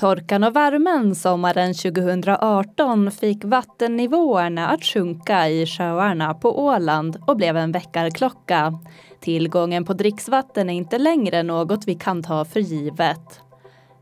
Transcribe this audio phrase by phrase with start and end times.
[0.00, 7.56] Torkan och värmen sommaren 2018 fick vattennivåerna att sjunka i sjöarna på Åland och blev
[7.56, 8.78] en väckarklocka.
[9.20, 13.40] Tillgången på dricksvatten är inte längre något vi kan ta för givet.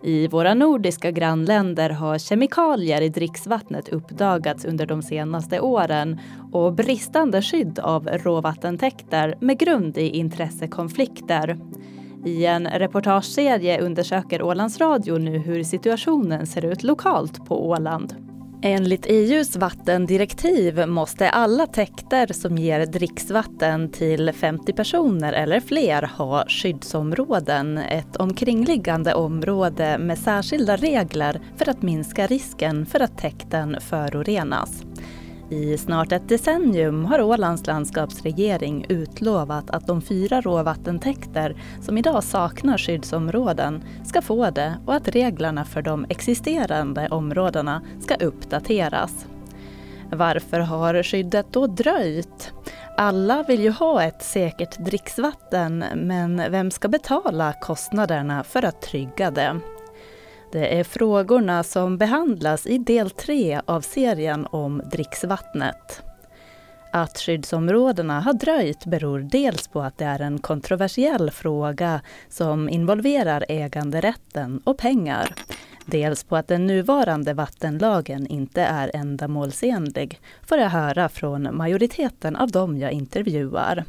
[0.03, 6.21] I våra nordiska grannländer har kemikalier i dricksvattnet uppdagats under de senaste åren
[6.53, 11.59] och bristande skydd av råvattentäkter med grund i intressekonflikter.
[12.25, 18.15] I en reportageserie undersöker Ålands Radio nu hur situationen ser ut lokalt på Åland.
[18.62, 26.45] Enligt EUs vattendirektiv måste alla täkter som ger dricksvatten till 50 personer eller fler ha
[26.48, 34.84] skyddsområden, ett omkringliggande område med särskilda regler för att minska risken för att täkten förorenas.
[35.51, 42.79] I snart ett decennium har Ålands landskapsregering utlovat att de fyra råvattentäkter som idag saknar
[42.79, 49.27] skyddsområden ska få det och att reglerna för de existerande områdena ska uppdateras.
[50.13, 52.52] Varför har skyddet då dröjt?
[52.96, 59.30] Alla vill ju ha ett säkert dricksvatten men vem ska betala kostnaderna för att trygga
[59.30, 59.61] det?
[60.55, 66.03] Det är frågorna som behandlas i del tre av serien om dricksvattnet.
[66.93, 73.44] Att skyddsområdena har dröjt beror dels på att det är en kontroversiell fråga som involverar
[73.49, 75.34] äganderätten och pengar.
[75.84, 82.50] Dels på att den nuvarande vattenlagen inte är ändamålsenlig, får jag höra från majoriteten av
[82.50, 83.84] dem jag intervjuar.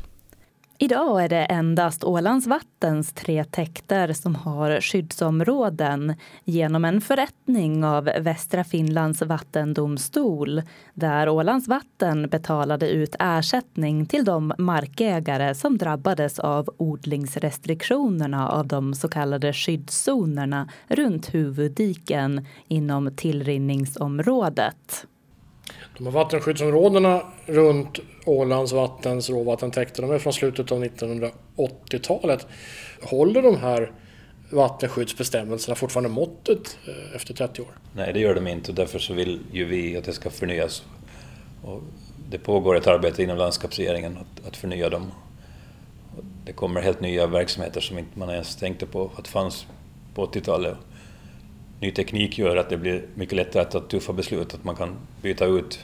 [0.77, 8.03] Idag är det endast Ålands vattens tre täkter som har skyddsområden genom en förrättning av
[8.03, 10.61] Västra Finlands vattendomstol
[10.93, 18.93] där Ålands vatten betalade ut ersättning till de markägare som drabbades av odlingsrestriktionerna av de
[18.93, 25.07] så kallade skyddszonerna runt huvuddiken inom tillrinningsområdet.
[25.97, 32.47] De här vattenskyddsområdena runt Ålands vattens råvattentäkter, de är från slutet av 1980-talet.
[33.01, 33.91] Håller de här
[34.50, 37.67] vattenskyddsbestämmelserna fortfarande måttet eh, efter 30 år?
[37.94, 40.83] Nej, det gör de inte och därför så vill ju vi att det ska förnyas.
[41.63, 41.81] Och
[42.29, 45.11] det pågår ett arbete inom landskapsregeringen att, att förnya dem.
[46.45, 49.67] Det kommer helt nya verksamheter som inte man ens tänkte på att fanns
[50.13, 50.77] på 80-talet
[51.80, 54.96] ny teknik gör att det blir mycket lättare att ta tuffa beslut, att man kan
[55.22, 55.80] byta ut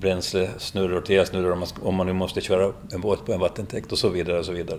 [0.00, 3.92] bränslesnurror till elsnurror om man, om man nu måste köra en båt på en vattentäkt
[3.92, 4.38] och så vidare.
[4.38, 4.78] Och så vidare.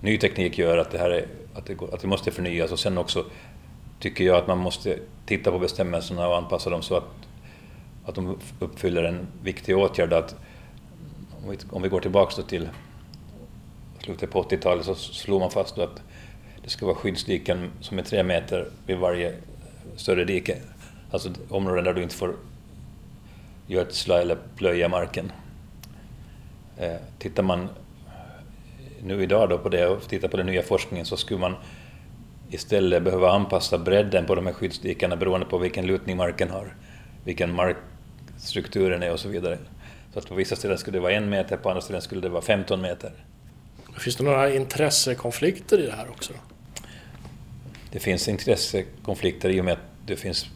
[0.00, 2.98] Ny teknik gör att det, här är, att, det, att det måste förnyas och sen
[2.98, 3.24] också
[4.00, 7.04] tycker jag att man måste titta på bestämmelserna och anpassa dem så att,
[8.04, 10.12] att de uppfyller en viktig åtgärd.
[10.12, 10.36] Att,
[11.44, 12.68] om, vi, om vi går tillbaka till
[13.98, 16.02] slutet på 80-talet så slog man fast att
[16.62, 19.34] det ska vara skyddsdiken som är tre meter vid varje
[19.96, 20.56] större dike.
[21.10, 22.34] Alltså områden där du inte får
[23.66, 25.32] gödsla eller plöja marken.
[26.76, 27.68] Eh, tittar man
[29.02, 31.54] nu idag då på det och tittar på den nya forskningen så skulle man
[32.50, 36.74] istället behöva anpassa bredden på de här skyddsdikena beroende på vilken lutning marken har,
[37.24, 39.58] vilken markstrukturen är och så vidare.
[40.12, 42.28] Så att på vissa ställen skulle det vara en meter, på andra ställen skulle det
[42.28, 43.12] vara 15 meter.
[43.98, 46.32] Finns det några intressekonflikter i det här också?
[46.32, 46.49] Då?
[47.92, 50.46] Det finns intressekonflikter i och med att det finns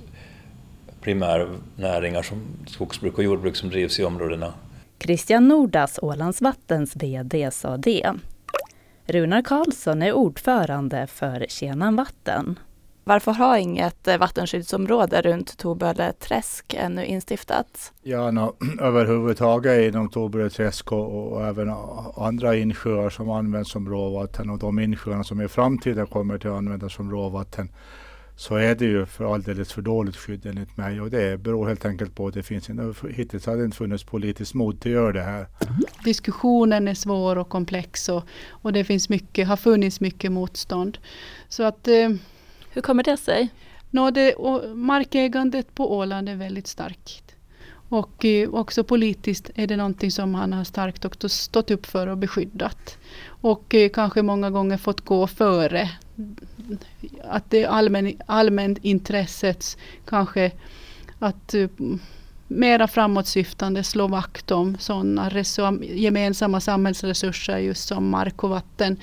[1.00, 4.54] primärnäringar som skogsbruk och jordbruk som drivs i områdena.
[4.98, 8.12] Christian Nordas, Ålandsvattens VD, sa det.
[9.06, 12.58] Runar Karlsson är ordförande för Tjänan Vatten.
[13.06, 17.92] Varför har inget vattenskyddsområde runt Torböle träsk ännu instiftats?
[18.02, 21.74] Ja, no, överhuvudtaget inom Torböle träsk och, och, även
[22.16, 26.94] andra insjöar som används som råvatten och de insjöarna som i framtiden kommer att användas
[26.94, 27.68] som råvatten
[28.36, 31.84] så är det ju för alldeles för dåligt skydd enligt mig och det beror helt
[31.84, 35.02] enkelt på att det finns en, hittills har det inte funnits politiskt mod till att
[35.02, 35.46] göra det här.
[36.04, 40.98] Diskussionen är svår och komplex och, och det finns mycket, har funnits mycket motstånd.
[41.48, 42.08] Så att eh,
[42.74, 43.48] hur kommer det sig?
[43.90, 44.34] No, det,
[44.74, 47.34] markägandet på Åland är väldigt starkt.
[47.88, 52.06] Och eh, också politiskt är det någonting som han har starkt också stått upp för
[52.06, 52.98] och beskyddat.
[53.26, 55.90] Och eh, kanske många gånger fått gå före.
[57.24, 60.50] Att det allmän, allmänt intresset kanske
[61.18, 61.68] att uh,
[62.48, 65.30] mera framåtsyftande slå vakt om sådana
[65.80, 68.96] gemensamma samhällsresurser just som mark och vatten.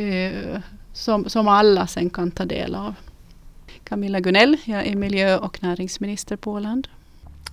[0.00, 0.58] Uh,
[0.94, 2.94] som, som alla sen kan ta del av.
[3.84, 6.88] Camilla Gunell, jag är miljö och näringsminister på Åland.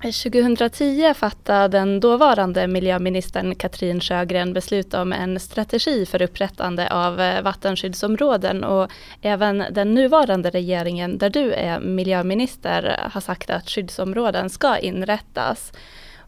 [0.02, 7.42] 2010 fattade den dåvarande miljöministern Katrin Sjögren beslut om en strategi för upprättande av eh,
[7.42, 8.92] vattenskyddsområden och
[9.22, 15.74] även den nuvarande regeringen där du är miljöminister har sagt att skyddsområden ska inrättas.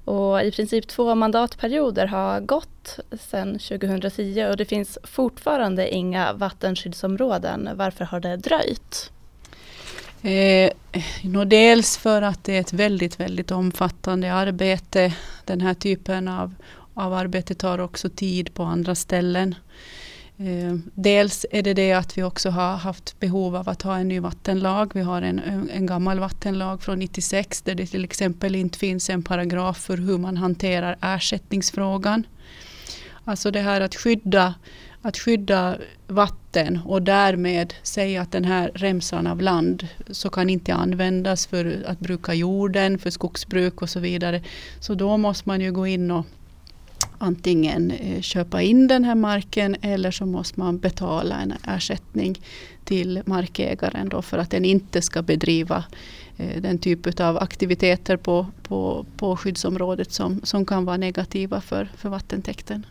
[0.05, 7.69] Och i princip två mandatperioder har gått sedan 2010 och det finns fortfarande inga vattenskyddsområden.
[7.75, 9.11] Varför har det dröjt?
[10.23, 10.69] Eh,
[11.45, 15.13] dels för att det är ett väldigt, väldigt omfattande arbete.
[15.45, 16.55] Den här typen av,
[16.93, 19.55] av arbete tar också tid på andra ställen.
[20.37, 24.07] Eh, dels är det det att vi också har haft behov av att ha en
[24.07, 24.91] ny vattenlag.
[24.93, 29.23] Vi har en, en gammal vattenlag från 96 där det till exempel inte finns en
[29.23, 32.23] paragraf för hur man hanterar ersättningsfrågan.
[33.25, 34.53] Alltså det här att skydda
[35.05, 35.77] att skydda
[36.07, 41.83] vatten och därmed säga att den här remsan av land så kan inte användas för
[41.87, 44.41] att bruka jorden, för skogsbruk och så vidare.
[44.79, 46.25] Så då måste man ju gå in och
[47.17, 52.41] antingen eh, köpa in den här marken eller så måste man betala en ersättning
[52.85, 55.83] till markägaren då för att den inte ska bedriva
[56.37, 61.91] eh, den typ av aktiviteter på, på, på skyddsområdet som, som kan vara negativa för,
[61.97, 62.85] för vattentäkten.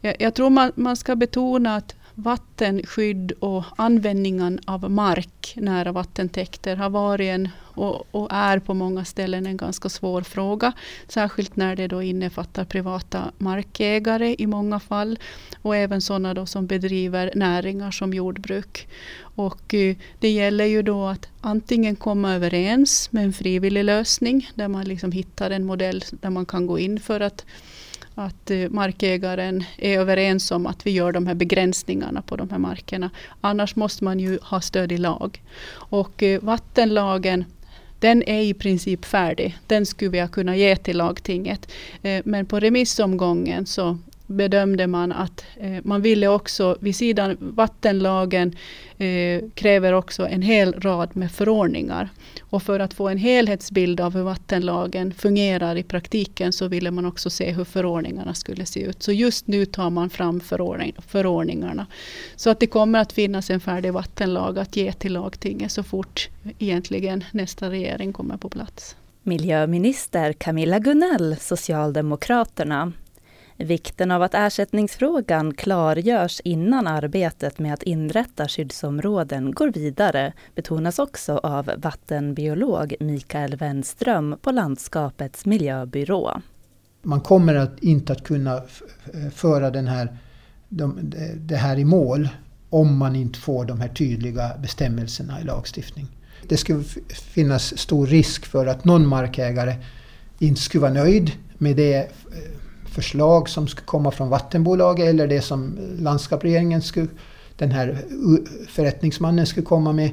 [0.00, 6.76] Jag, jag tror man, man ska betona att vattenskydd och användningen av mark nära vattentäkter
[6.76, 10.72] har varit en, och, och, är på många ställen en ganska svår fråga.
[11.08, 15.18] Särskilt när det då innefattar privata markägare i många fall.
[15.62, 18.88] Och även sådana då som bedriver näringar som jordbruk.
[19.20, 24.68] Och eh, det gäller ju då att antingen komma överens med en frivillig lösning där
[24.68, 27.44] man liksom hittar en modell där man kan gå in för att
[28.14, 32.58] att eh, markägaren är överens om att vi gör de här begränsningarna på de här
[32.58, 33.10] markerna.
[33.40, 35.42] Annars måste man ju ha stöd i lag.
[35.72, 37.44] Och eh, vattenlagen
[37.98, 39.58] den är i princip färdig.
[39.66, 41.72] Den skulle vi kunna ge till lagtinget.
[42.02, 43.98] Eh, men på remissomgången så
[44.30, 48.56] bedömde man att eh, man ville också, vid sidan vattenlagen
[48.98, 52.08] eh, kräver också en hel rad med förordningar.
[52.40, 57.06] Och för att få en helhetsbild av hur vattenlagen fungerar i praktiken så ville man
[57.06, 59.02] också se hur förordningarna skulle se ut.
[59.02, 61.86] Så just nu tar man fram förordning, förordningarna.
[62.36, 66.28] Så att det kommer att finnas en färdig vattenlag att ge till lagtinget så fort
[66.58, 68.96] egentligen nästa regering kommer på plats.
[69.22, 72.92] Miljöminister Camilla Gunnell, Socialdemokraterna,
[73.64, 81.38] Vikten av att ersättningsfrågan klargörs innan arbetet med att inrätta skyddsområden går vidare betonas också
[81.38, 86.40] av vattenbiolog Mikael Wenström på Landskapets miljöbyrå.
[87.02, 88.62] Man kommer att inte att kunna
[89.34, 90.18] föra den här,
[90.68, 92.28] de, det här i mål
[92.70, 96.06] om man inte får de här tydliga bestämmelserna i lagstiftning.
[96.48, 99.74] Det skulle finnas stor risk för att någon markägare
[100.38, 102.06] inte skulle vara nöjd med det eh,
[102.90, 107.08] förslag som skulle komma från vattenbolaget eller det som landskapsregeringen skulle,
[107.56, 108.04] den här
[108.68, 110.10] förrättningsmannen skulle komma med.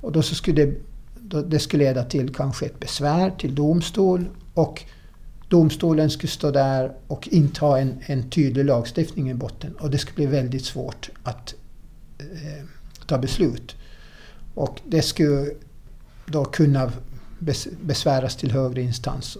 [0.00, 0.74] Och då så skulle det,
[1.20, 4.82] då det skulle leda till kanske ett besvär till domstol och
[5.48, 9.74] domstolen skulle stå där och inta en, en tydlig lagstiftning i botten.
[9.80, 11.54] Och det skulle bli väldigt svårt att
[12.18, 12.64] eh,
[13.06, 13.76] ta beslut.
[14.54, 15.50] Och det skulle
[16.26, 16.92] då kunna
[17.80, 19.38] besväras till högre instans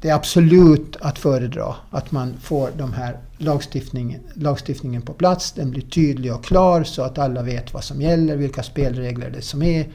[0.00, 5.52] det är absolut att föredra att man får de här lagstiftningen, lagstiftningen på plats.
[5.52, 9.42] Den blir tydlig och klar så att alla vet vad som gäller, vilka spelregler det
[9.42, 9.86] som är.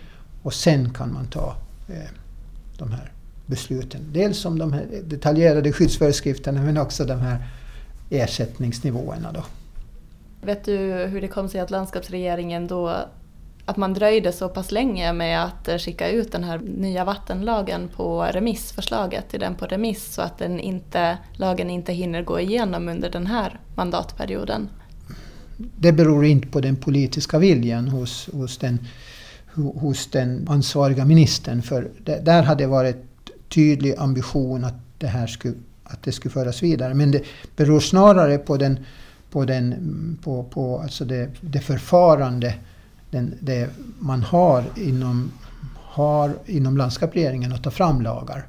[0.42, 1.56] Och sen kan man ta
[1.89, 2.10] eh,
[2.77, 3.12] de här
[3.46, 4.01] besluten.
[4.12, 7.48] Dels om de här detaljerade skyddsföreskrifterna men också de här
[8.10, 9.32] ersättningsnivåerna.
[9.32, 9.44] Då.
[10.42, 12.96] Vet du hur det kom sig att landskapsregeringen då
[13.65, 17.89] att man dröjde så pass länge med att eh, skicka ut den här nya vattenlagen
[17.96, 22.39] på remiss, förslaget till den på remiss så att den inte, lagen inte hinner gå
[22.39, 24.70] igenom under den här mandatperioden?
[25.58, 28.88] Det beror inte på den politiska viljan hos, hos, den,
[29.55, 31.62] hos den ansvariga ministern.
[31.62, 33.05] För det, där hade det varit
[33.50, 36.93] tydlig ambition att det här skulle, att det skulle föras vidare.
[36.93, 37.24] Men det
[37.55, 38.79] beror snarare på, den,
[39.29, 42.53] på, den, på, på alltså det, det förfarande
[43.13, 45.32] den, det man har inom,
[45.75, 48.48] har inom landskapsregeringen att ta fram lagar.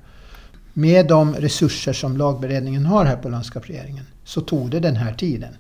[0.73, 5.55] Med de resurser som lagberedningen har här på landskapsregeringen så tog det den här tiden.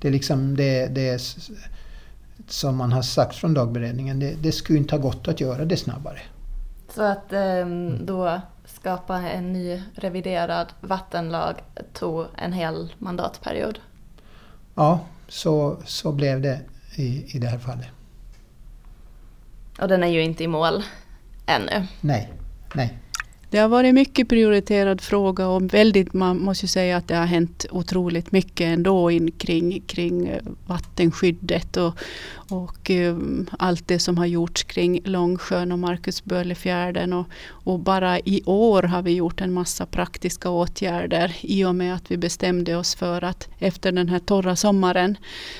[0.00, 1.36] Det är liksom det, det
[2.48, 4.20] som man har sagt från lagberedningen.
[4.20, 6.18] Det, det skulle inte ha gått att göra det snabbare.
[6.94, 7.66] Så att eh,
[8.00, 11.54] då skapa en ny reviderad vattenlag
[11.92, 13.78] tog en hel mandatperiod?
[14.74, 16.60] Ja, så, så blev det
[16.96, 17.86] i, i det här fallet.
[19.80, 20.82] Och den är ju inte i mål
[21.46, 21.86] ännu.
[22.00, 22.32] Nej,
[22.74, 22.98] nej.
[23.50, 27.26] det har varit mycket prioriterad fråga och väldigt, man måste ju säga att det har
[27.26, 31.94] hänt otroligt mycket ändå in kring, kring vattenskyddet och,
[32.50, 33.16] och eh,
[33.58, 37.12] allt det som har gjorts kring Långsjön och Marcus Böllefjärden.
[37.12, 41.94] Och, och bara i år har vi gjort en massa praktiska åtgärder i och med
[41.94, 45.16] att vi bestämde oss för att efter den här torra sommaren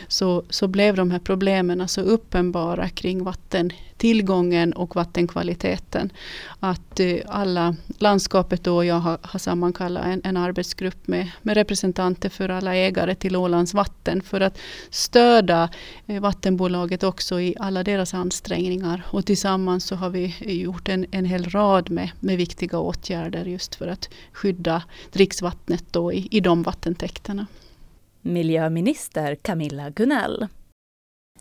[0.09, 6.13] så, så blev de här problemen så uppenbara kring vattentillgången och vattenkvaliteten.
[6.61, 12.29] Att eh, alla, landskapet och jag har, har sammankallat en, en arbetsgrupp med, med representanter
[12.29, 14.59] för alla ägare till Ålands vatten för att
[14.91, 15.69] stödja
[16.07, 19.03] eh, vattenbolag bolaget också i alla deras ansträngningar.
[19.11, 23.75] Och tillsammans så har vi gjort en, en hel rad med, med viktiga åtgärder just
[23.75, 24.83] för att skydda
[25.13, 27.47] dricksvattnet då i, i de vattentäkterna.
[28.23, 30.47] Miljöminister Camilla Gunell.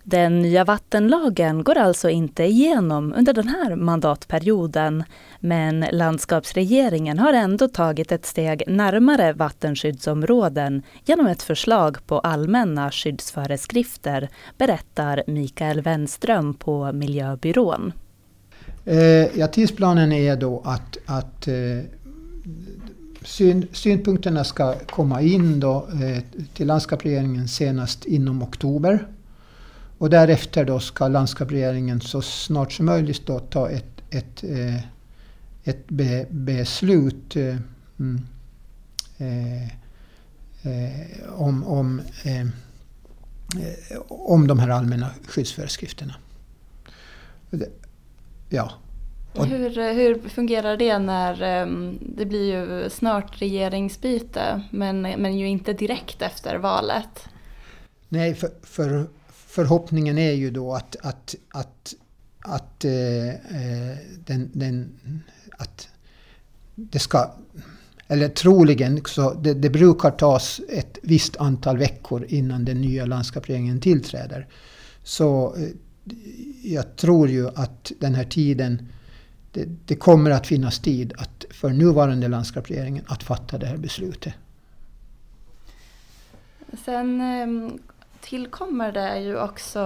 [0.03, 5.03] Den nya vattenlagen går alltså inte igenom under den här mandatperioden,
[5.39, 14.29] men landskapsregeringen har ändå tagit ett steg närmare vattenskyddsområden genom ett förslag på allmänna skyddsföreskrifter,
[14.57, 17.93] berättar Mikael Wenström på Miljöbyrån.
[18.85, 21.53] Eh, ja, tidsplanen är då att, att eh,
[23.21, 29.07] syn, synpunkterna ska komma in då, eh, till landskapsregeringen senast inom oktober.
[29.99, 34.75] Och därefter då ska landskapsregeringen så snart som möjligt då ta ett, ett, eh,
[35.63, 37.57] ett be, beslut eh,
[37.99, 38.21] mm,
[39.17, 39.69] eh,
[41.29, 42.01] om, om,
[44.07, 46.15] om de här allmänna skyddsföreskrifterna.
[48.49, 48.71] Ja.
[49.33, 51.65] Hur, hur fungerar det när
[52.17, 57.29] det blir ju snart regeringsbyte men, men ju inte direkt efter valet?
[58.09, 59.07] Nej, för, för
[59.59, 61.93] förhoppningen är ju då att, att, att,
[62.39, 64.91] att, eh, eh, den, den,
[65.57, 65.87] att
[66.75, 67.31] det ska
[68.07, 73.81] eller troligen, så det, det, brukar tas ett visst antal veckor innan den nya landskapsregeringen
[73.81, 74.47] tillträder.
[75.03, 75.67] Så eh,
[76.63, 78.87] jag tror ju att den här tiden,
[79.51, 84.33] det, det kommer att finnas tid att, för nuvarande landskapsregeringen att fatta det här beslutet.
[86.85, 87.79] Sen ehm,
[88.21, 89.79] tillkommer det ju också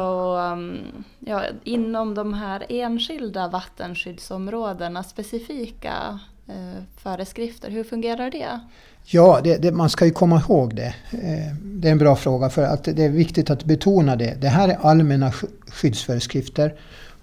[0.54, 0.78] um,
[1.20, 7.70] ja, inom de här enskilda vattenskyddsområdena specifika eh, föreskrifter.
[7.70, 8.60] Hur fungerar det?
[9.06, 10.96] Ja, det, det, man ska ju komma ihåg det.
[11.12, 14.38] Eh, det är en bra fråga för att det är viktigt att betona det.
[14.42, 15.32] Det här är allmänna
[15.68, 16.76] skyddsföreskrifter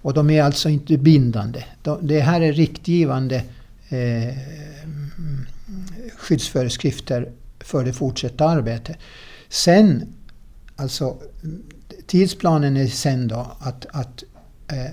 [0.02, 1.64] och de är alltså inte bindande.
[1.82, 3.42] De, det här är riktgivande
[3.88, 4.36] eh,
[6.16, 8.96] skyddsföreskrifter för det fortsatta arbetet.
[9.48, 10.14] Sen
[10.80, 11.16] Alltså
[12.06, 14.24] tidsplanen är sen då att, att
[14.68, 14.92] eh,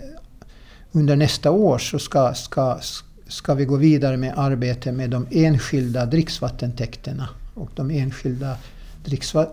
[0.91, 2.79] under nästa år så ska, ska,
[3.27, 8.57] ska vi gå vidare med arbete med de enskilda dricksvattentäkterna och de enskilda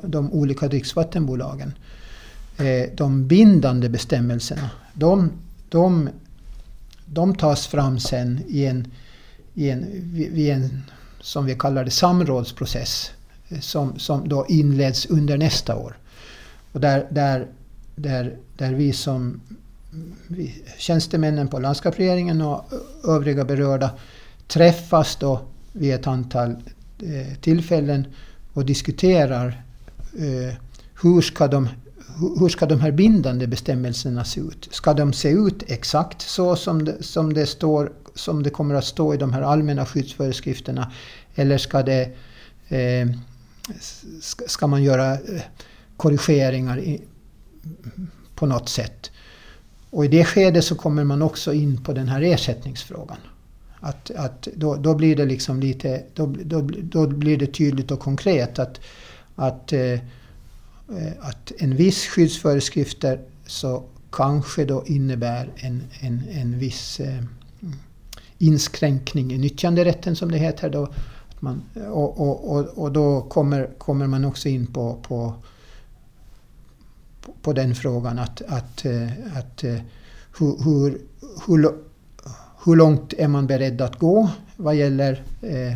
[0.02, 1.72] de olika dricksvattenbolagen.
[2.58, 5.30] Eh, de bindande bestämmelserna, de,
[5.68, 6.08] de,
[7.06, 8.90] de tas fram sen i en,
[9.54, 9.84] i en,
[10.34, 10.82] i en,
[11.20, 13.10] som vi kallar det, samrådsprocess
[13.48, 15.96] eh, som, som då inleds under nästa år.
[16.74, 17.46] Och där, där,
[17.96, 19.40] där, där vi som
[20.28, 22.64] vi, tjänstemännen på landskapsregeringen och
[23.04, 23.90] övriga berörda
[24.48, 25.40] träffas då
[25.72, 26.50] vid ett antal
[27.02, 28.06] eh, tillfällen
[28.52, 29.62] och diskuterar
[30.18, 30.54] eh,
[31.02, 31.68] hur, ska de,
[32.38, 34.68] hur ska de här bindande bestämmelserna se ut?
[34.70, 38.84] Ska de se ut exakt så som det, som det, står, som det kommer att
[38.84, 40.92] stå i de här allmänna skyddsföreskrifterna?
[41.34, 42.02] Eller ska, det,
[42.68, 43.08] eh,
[44.20, 45.42] ska, ska man göra eh,
[45.96, 47.02] korrigeringar i,
[48.34, 49.10] på något sätt.
[49.90, 53.18] Och i det skedet så kommer man också in på den här ersättningsfrågan.
[53.80, 58.00] Att, att då, då blir det liksom lite, då, då, då blir det tydligt och
[58.00, 58.80] konkret att,
[59.34, 59.98] att, eh,
[61.20, 67.22] att en viss skyddsföreskrifter så kanske då innebär en, en, en viss eh,
[68.38, 70.70] inskränkning i nyttjanderätten som det heter.
[70.70, 70.82] Då.
[71.30, 75.34] Att man, och, och, och, och då kommer, kommer man också in på, på
[77.42, 79.76] på den frågan att, att, eh, att eh,
[80.38, 81.00] hur, hur,
[81.46, 81.74] hur,
[82.64, 85.74] hur långt är man beredd att gå vad gäller, eh,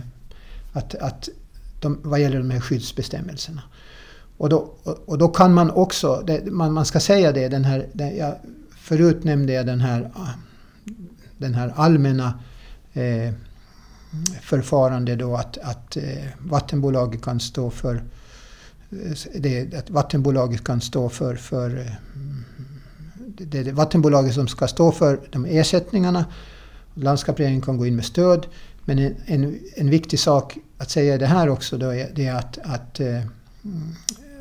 [0.73, 1.29] att, att
[1.81, 3.63] de, vad gäller de här skyddsbestämmelserna.
[4.37, 4.73] Och då,
[5.07, 8.35] och då kan man också, det, man, man ska säga det, den här, den, jag,
[8.77, 10.29] förut nämnde jag den här, ah,
[11.39, 12.39] den här allmänna
[12.93, 13.35] eh,
[14.43, 18.03] förfarande då att, att eh, vattenbolaget kan stå för
[19.35, 21.93] det, att vattenbolaget kan stå för, för eh,
[23.27, 26.25] det är vattenbolaget som ska stå för de ersättningarna.
[26.95, 28.47] Landskapsregeringen kan gå in med stöd.
[28.85, 32.27] Men en, en, en, viktig sak att säga i det här också då är, det
[32.27, 33.21] är att, att eh,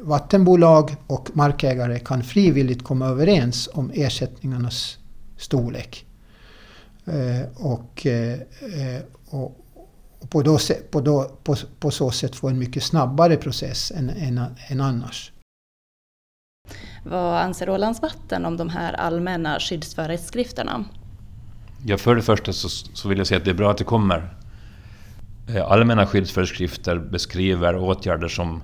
[0.01, 4.97] vattenbolag och markägare kan frivilligt komma överens om ersättningarnas
[5.37, 6.05] storlek.
[7.05, 9.66] Eh, och, eh, eh och,
[10.19, 10.57] och på, då,
[10.91, 15.31] på, då, på, på, så sätt få en mycket snabbare process än, än, än annars.
[17.03, 20.85] Vad anser Ålands Vatten om de här allmänna skyddsföreskrifterna?
[21.85, 23.83] Ja, för det första så, så vill jag säga att det är bra att det
[23.83, 24.33] kommer.
[25.55, 28.63] Eh, allmänna skyddsföreskrifter beskriver åtgärder som,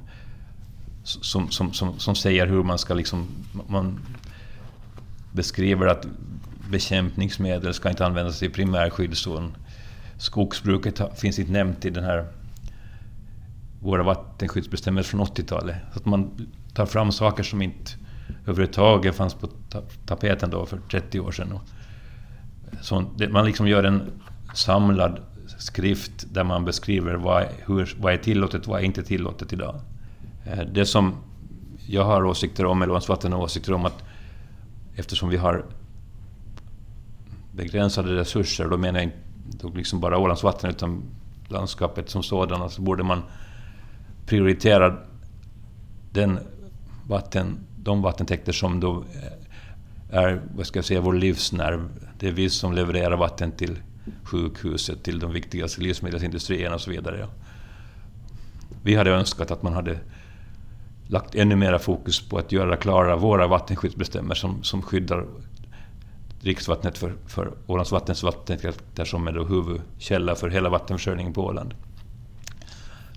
[1.04, 3.28] som, som, som, som säger hur man ska liksom...
[3.68, 4.00] Man
[5.32, 6.06] beskriver att
[6.70, 9.56] bekämpningsmedel ska inte användas i primärskyddszon.
[10.24, 12.28] Skogsbruket finns inte nämnt i den här
[13.80, 15.76] våra vattenskyddsbestämmelser från 80-talet.
[15.94, 17.92] Så att man tar fram saker som inte
[18.42, 19.50] överhuvudtaget fanns på
[20.06, 21.60] tapeten då för 30 år sedan.
[22.82, 24.12] Så man liksom gör en
[24.54, 25.20] samlad
[25.58, 29.82] skrift där man beskriver vad, hur, vad är tillåtet och vad är inte tillåtet idag.
[30.46, 31.16] Eh, det som
[31.88, 34.04] jag har åsikter om, eller Vatten har åsikter om, att
[34.96, 35.66] eftersom vi har
[37.52, 39.23] begränsade resurser, då menar jag inte
[39.76, 41.04] liksom bara Ålands vatten utan
[41.48, 43.22] landskapet som sådant, så borde man
[44.26, 44.98] prioritera
[46.12, 46.40] den
[47.08, 51.90] vatten, de vattentäkter som då eh, är vad ska jag säga, vår livsnerv.
[52.20, 53.80] Det är vi som levererar vatten till
[54.24, 57.28] sjukhuset, till de viktigaste livsmedelsindustrierna och så vidare.
[58.84, 60.00] Vi hade önskat att man hade
[61.08, 65.26] lagt ännu mera fokus på att göra klara våra vattenskyddsbestämmelser som, som skyddar
[66.44, 71.74] dricksvattnet för, för Ålands vattens vattentäkter som är då huvudkälla för hela vattenförsörjningen på Åland.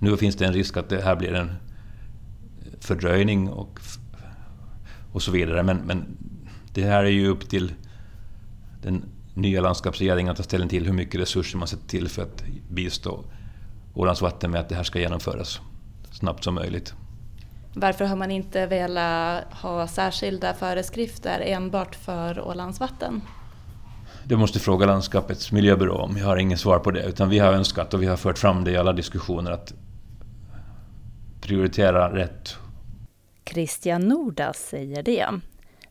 [0.01, 1.53] Nu finns det en risk att det här blir en
[2.81, 3.81] fördröjning och,
[5.13, 5.63] och så vidare.
[5.63, 6.17] Men, men
[6.75, 7.73] det här är ju upp till
[8.83, 9.05] den
[9.35, 13.25] nya landskapsregeringen att ta ställning till hur mycket resurser man sätter till för att bistå
[13.95, 15.61] Ålands vatten med att det här ska genomföras
[16.11, 16.95] snabbt som möjligt.
[17.79, 23.21] Varför har man inte velat ha särskilda föreskrifter enbart för Ålands vatten?
[24.25, 26.17] Det måste fråga landskapets miljöbyrå om.
[26.17, 27.03] Jag har inget svar på det.
[27.03, 29.75] Utan vi har önskat och vi har fört fram det i alla diskussioner att
[31.41, 32.57] prioritera rätt.
[33.51, 35.27] Christian Nordas säger det.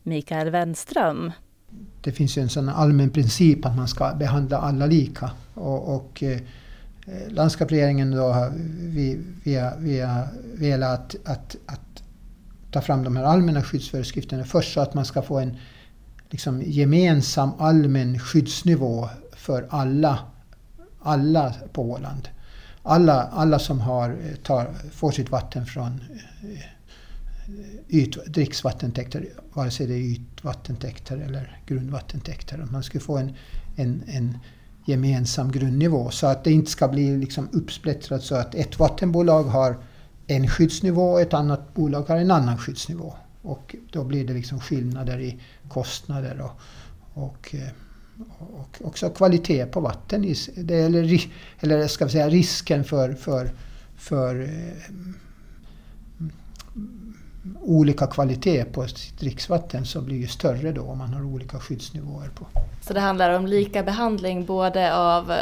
[0.02, 1.32] Mikael Wenström.
[2.02, 5.30] Det finns ju en sån allmän princip att man ska behandla alla lika.
[5.54, 6.38] Och, och eh,
[7.06, 12.02] Eh, landskapsregeringen då har vi, vi, vi har velat att, att, att
[12.70, 15.56] ta fram de här allmänna skyddsföreskrifterna först så att man ska få en
[16.30, 20.18] liksom, gemensam allmän skyddsnivå för alla,
[21.00, 22.28] alla på Åland.
[22.82, 26.00] Alla, alla som har, eh, tar, får sitt vatten från
[26.42, 26.60] eh,
[27.88, 32.66] yt, dricksvattentäkter, vare sig det är ytvattentäkter eller grundvattentäkter.
[32.70, 33.34] Man skulle få en,
[33.76, 34.38] en, en
[34.86, 39.76] gemensam grundnivå så att det inte ska bli liksom uppsplittrat så att ett vattenbolag har
[40.26, 43.14] en skyddsnivå och ett annat bolag har en annan skyddsnivå.
[43.42, 46.60] Och då blir det liksom skillnader i kostnader och,
[47.22, 47.68] och, eh,
[48.38, 50.34] och också kvalitet på vatten.
[50.56, 51.28] Eller,
[51.60, 53.50] eller ska vi säga risken för, för,
[53.96, 54.92] för eh,
[57.60, 62.28] olika kvalitet på sitt dricksvatten så blir ju större då om man har olika skyddsnivåer
[62.34, 62.46] på.
[62.80, 65.38] Så det handlar om lika behandling både av eh,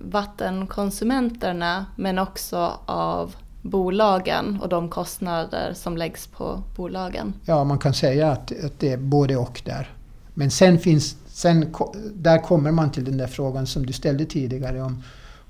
[0.00, 7.32] vattenkonsumenterna men också av bolagen och de kostnader som läggs på bolagen?
[7.44, 9.90] Ja, man kan säga att, att det är både och där.
[10.34, 11.74] Men sen finns, sen,
[12.14, 15.02] där kommer man till den där frågan som du ställde tidigare om,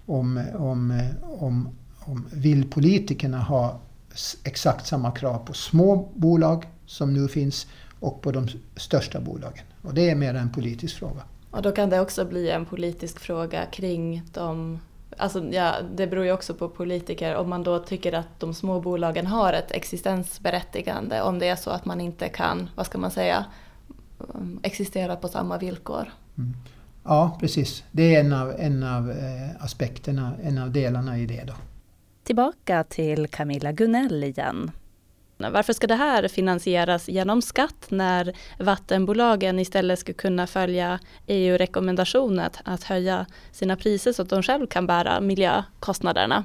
[0.07, 1.03] om, om,
[1.39, 1.69] om,
[2.01, 3.81] om vill politikerna ha
[4.45, 7.67] exakt samma krav på små bolag som nu finns
[8.01, 9.65] och på de största bolagen.
[9.83, 11.23] Och det är mer en politisk fråga.
[11.51, 14.79] Och då kan det också bli en politisk fråga kring de
[15.19, 17.37] Alltså, ja, det beror ju också på politiker.
[17.37, 21.71] Om man då tycker att de små bolagen har ett existensberättigande, om det är så
[21.71, 23.45] att man inte kan, vad ska man säga,
[24.63, 26.13] existera på samma villkor.
[26.39, 26.57] Mm.
[27.05, 27.85] Ja, precis.
[27.91, 31.45] Det är en av, en av eh, aspekterna, en av delarna i det.
[31.47, 31.53] Då.
[32.27, 34.71] Tillbaka till Camilla Gunell igen.
[35.37, 42.83] Varför ska det här finansieras genom skatt när vattenbolagen istället ska kunna följa EU-rekommendationen att
[42.83, 46.45] höja sina priser så att de själv kan bära miljökostnaderna?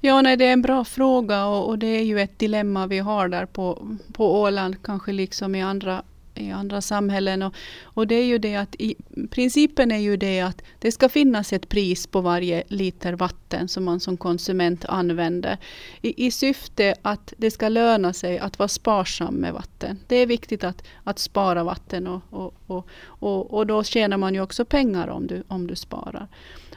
[0.00, 2.98] Ja, nej, det är en bra fråga och, och, det är ju ett dilemma vi
[2.98, 6.02] har där på, på Åland, kanske liksom i andra
[6.34, 7.42] i andra samhällen.
[7.42, 8.94] Och, och det är ju det att i,
[9.30, 13.84] principen är ju det att det ska finnas ett pris på varje liter vatten som
[13.84, 15.58] man som konsument använder.
[16.02, 19.98] I, i syfte att det ska löna sig att vara sparsam med vatten.
[20.06, 24.34] Det är viktigt att, att spara vatten och, och, och, och, och då tjänar man
[24.34, 26.28] ju också pengar om du, om du sparar.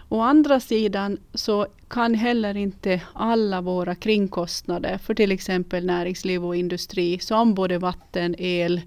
[0.10, 6.56] Å andra sidan så kan heller inte alla våra kringkostnader för till exempel näringsliv och
[6.56, 8.82] industri som både vatten, el,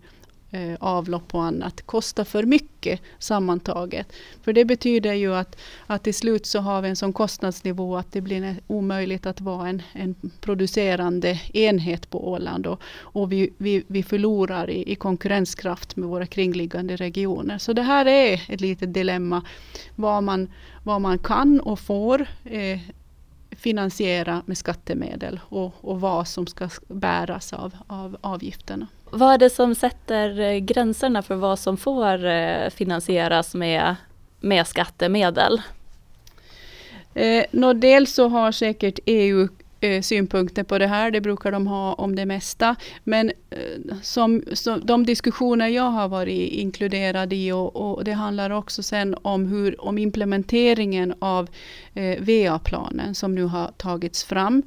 [0.50, 4.12] eh, avlopp och annat kostar för mycket sammantaget.
[4.42, 8.12] För det betyder ju att, att till slut så har vi en sån kostnadsnivå att
[8.12, 13.84] det blir omöjligt att vara en, en producerande enhet på Åland och, och vi, vi,
[13.86, 17.58] vi förlorar i, i konkurrenskraft med våra kringliggande regioner.
[17.58, 19.42] Så det här är ett litet dilemma
[19.96, 20.48] vad man,
[20.84, 22.80] vad man kan och får eh,
[23.50, 28.86] finansiera med skattemedel och, och vad som ska bäras av, av avgifterna.
[29.12, 33.96] Vad är det som sätter eh, gränserna för vad som får eh, finansieras med,
[34.40, 35.62] med skattemedel?
[37.14, 39.48] Eh, dels så har säkert EU
[39.80, 41.10] eh, synpunkter på det här.
[41.10, 42.76] Det brukar de ha om det mesta.
[43.04, 43.32] Men
[44.02, 49.14] som, som, de diskussioner jag har varit inkluderad i och, och, det handlar också sen
[49.22, 51.48] om, hur, om implementeringen av
[51.94, 54.62] eh, VA-planen som nu har tagits fram.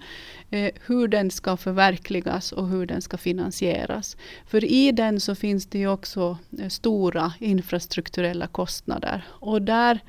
[0.53, 4.17] Eh, hur den ska förverkligas och hur den ska finansieras.
[4.47, 9.25] För i den så finns det ju också eh, stora infrastrukturella kostnader.
[9.29, 9.99] Och där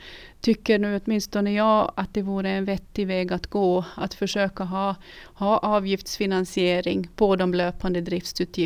[0.40, 3.84] tycker nu åtminstone jag att det vore en vettig väg att gå.
[3.96, 4.94] Att försöka ha,
[5.34, 8.63] ha avgiftsfinansiering på de löpande driftsutgifterna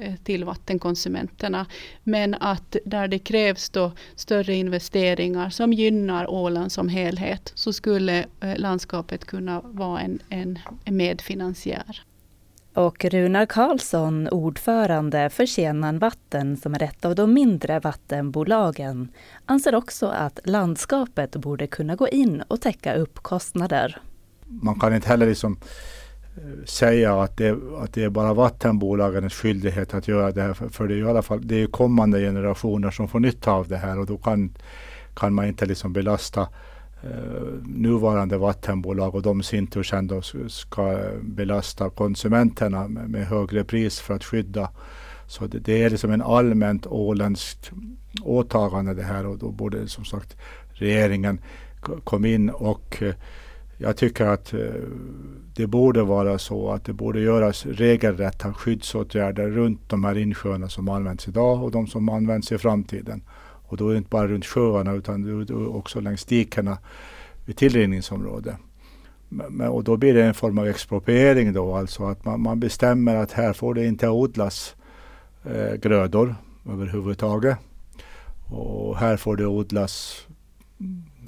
[0.00, 1.66] eh, till vattenkonsumenterna.
[2.02, 8.26] Men att där det krävs då större investeringar som gynnar Åland som helhet så skulle
[8.56, 12.02] landskapet kunna vara en, en, medfinansiär.
[12.74, 19.08] Och Runar Karlsson, ordförande för Tjänaren Vatten som är ett av de mindre vattenbolagen,
[19.46, 24.00] anser också att landskapet borde kunna gå in och täcka upp kostnader.
[24.46, 25.68] Man kan inte heller liksom eh,
[26.64, 30.54] säga att det, att det är bara vattenbolagens skyldighet att göra det här.
[30.54, 33.52] För, för det är ju i alla fall det är kommande generationer som får nytta
[33.52, 34.54] av det här och då kan,
[35.14, 36.48] kan man inte liksom belasta
[37.04, 43.64] Eh, nuvarande vattenbolag och de sin tur sen då ska belasta konsumenterna med, med högre
[43.64, 44.70] pris för att skydda.
[45.26, 47.70] Så det, det är liksom en allmänt åländskt
[48.22, 50.36] åtagande det här och då borde som sagt
[50.72, 51.40] regeringen
[52.04, 53.14] komma in och eh,
[53.78, 54.60] jag tycker att eh,
[55.56, 60.88] det borde vara så att det borde göras regelrätta skyddsåtgärder runt de här insjöarna som
[60.88, 63.22] används idag och de som används i framtiden.
[63.66, 66.78] Och då är det inte bara runt sjöarna utan också längs dikena
[67.44, 68.56] vid tillrinningsområde.
[69.70, 73.32] Och då blir det en form av expropriering då, alltså att man, man bestämmer att
[73.32, 74.76] här får det inte odlas
[75.44, 76.34] eh, grödor
[76.70, 77.58] överhuvudtaget.
[78.50, 80.26] Och här får det odlas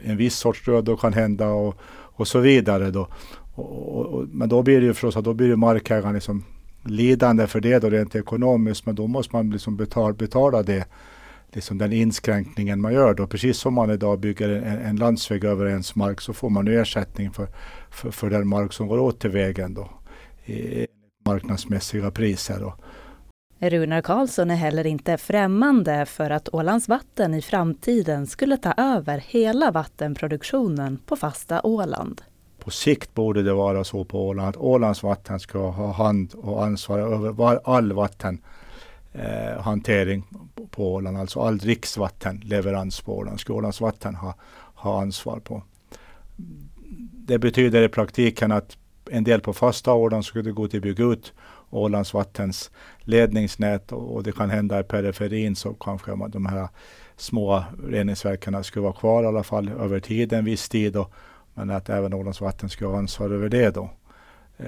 [0.03, 1.81] en viss sorts grödor kan hända och,
[2.17, 2.91] och så vidare.
[2.91, 3.09] Då.
[3.55, 6.45] Och, och, men då blir det ju förstås att då blir markägaren liksom
[6.83, 10.85] lidande för det då rent ekonomiskt men då måste man liksom betala, betala det
[11.53, 13.27] liksom den inskränkningen man gör då.
[13.27, 17.31] Precis som man idag bygger en, en landsväg över ens mark så får man ersättning
[17.31, 17.49] för,
[17.91, 19.91] för, för den mark som går åt till vägen då.
[20.53, 20.87] I
[21.25, 22.61] marknadsmässiga priser.
[22.61, 22.75] Då.
[23.59, 29.19] Runar Karlsson är heller inte främmande för att Ålands vatten i framtiden skulle ta över
[29.19, 32.23] hela vattenproduktionen på fasta Åland.
[32.59, 36.65] På sikt borde det vara så på Åland att Ålands vatten ska ha hand och
[36.65, 40.37] ansvar över all vattenhantering eh,
[40.71, 44.35] på Åland, alltså all dricksvattenleverans på Åland ska Ålands vatten ha,
[44.75, 45.63] ha ansvar på.
[47.13, 48.77] Det betyder i praktiken att
[49.11, 51.33] en del på fasta Åland skulle gå till bygga ut
[51.71, 56.69] Ålands vattens ledningsnät och, det kan hända i periferin så kanske de här
[57.17, 60.93] små reningsverken skulle vara kvar i alla fall över tid, en viss tid.
[60.93, 61.09] Då,
[61.55, 63.91] men att även Ålands vatten skulle ha ansvar över det då.
[64.57, 64.67] Eh,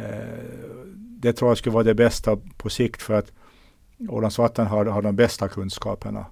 [0.94, 3.32] det tror jag skulle vara det bästa på sikt för att
[4.08, 6.26] Ålands vatten har, har de bästa kunskaperna.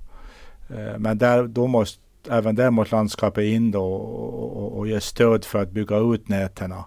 [0.70, 2.00] Eh, men där, då måste,
[2.30, 6.28] även där måste landskapet in då och, och, och ge stöd för att bygga ut
[6.28, 6.84] nätena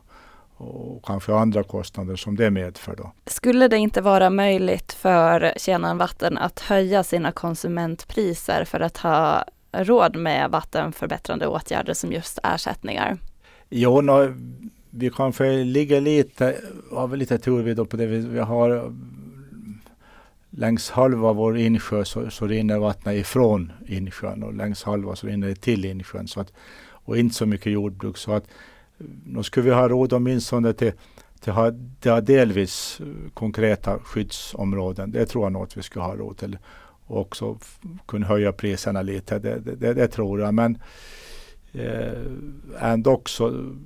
[0.59, 2.95] och kanske andra kostnader som det medför.
[2.95, 3.11] Då.
[3.25, 9.43] Skulle det inte vara möjligt för Tjänaren Vatten att höja sina konsumentpriser för att ha
[9.71, 13.17] råd med vattenförbättrande åtgärder som just ersättningar?
[13.69, 14.33] Jo, no,
[14.89, 16.55] vi kanske ligger lite,
[16.91, 18.93] har vi lite tur vid på det vi, vi har
[20.49, 25.47] längs halva vår insjö så, så rinner vattnet ifrån insjön och längs halva så rinner
[25.47, 26.27] det till insjön.
[26.27, 26.53] Så att,
[26.91, 28.17] och inte så mycket jordbruk.
[28.17, 28.47] Så att
[29.25, 30.91] nu skulle vi ha råd åtminstone till,
[31.39, 35.11] till, ha, till ha delvis eh, konkreta skyddsområden.
[35.11, 36.57] Det tror jag nog att vi skulle ha råd till.
[37.05, 37.57] Och också
[38.05, 39.39] kunna höja priserna lite.
[39.39, 40.53] Det, det, det tror jag.
[40.53, 40.77] Men
[41.71, 42.23] eh,
[42.79, 43.81] ändå så mm,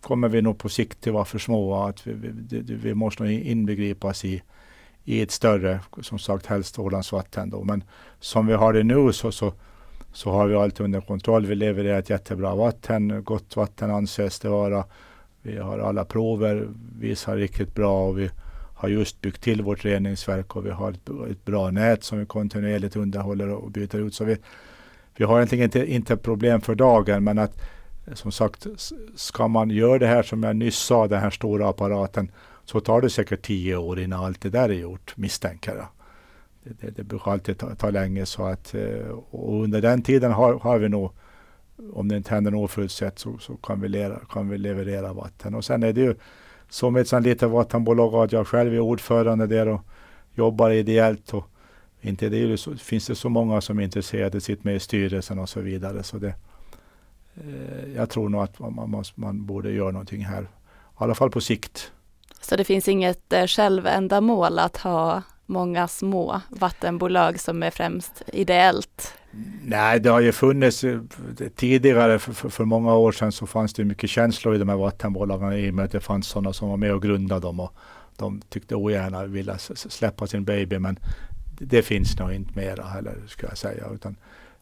[0.00, 1.82] kommer vi nog på sikt till vara för små.
[1.82, 4.42] Att vi, vi, vi måste nog inbegripas i
[5.08, 7.64] i ett större, som sagt helst Ålandsvatten då.
[7.64, 7.84] Men
[8.20, 9.52] som vi har det nu så, så,
[10.18, 11.46] så har vi allt under kontroll.
[11.46, 13.24] Vi levererar ett jättebra vatten.
[13.24, 14.84] Gott vatten anses det vara.
[15.42, 18.30] Vi har alla prover visar riktigt bra och vi
[18.74, 22.26] har just byggt till vårt reningsverk och vi har ett, ett bra nät som vi
[22.26, 24.14] kontinuerligt underhåller och byter ut.
[24.14, 24.36] Så vi,
[25.16, 27.60] vi har egentligen inte, inte problem för dagen men att
[28.12, 28.66] som sagt
[29.16, 32.30] ska man göra det här som jag nyss sa, den här stora apparaten
[32.64, 35.86] så tar det säkert tio år innan allt det där är gjort misstänker jag.
[36.80, 40.58] Det, det, brukar alltid ta, ta länge så att eh, och under den tiden har,
[40.58, 41.12] har vi nog
[41.92, 45.54] om det inte händer något oförutsett så, så kan, vi lera, kan vi leverera vatten.
[45.54, 46.14] Och sen är det ju
[46.68, 49.80] som ett sånt litet vattenbolag att jag själv är ordförande där och
[50.34, 51.34] jobbar ideellt.
[51.34, 51.44] Och
[52.00, 55.38] inte det är så, finns det så många som är intresserade, sitter med i styrelsen
[55.38, 56.02] och så vidare.
[56.02, 56.34] Så det,
[57.34, 60.46] eh, jag tror nog att man, man, man borde göra någonting här, i
[60.94, 61.92] alla fall på sikt.
[62.40, 69.14] Så det finns inget eh, självändamål att ha många små vattenbolag som är främst ideellt?
[69.64, 71.00] Nej, det har ju funnits eh,
[71.56, 74.76] tidigare för, för, för, många år sedan så fanns det mycket känslor i de här
[74.76, 77.74] vattenbolagen i och med att det fanns sådana som var med och grundade dem och
[78.16, 80.98] de tyckte ogärna ville släppa sin baby men
[81.58, 84.16] det finns nog inte mera heller skulle jag säga utan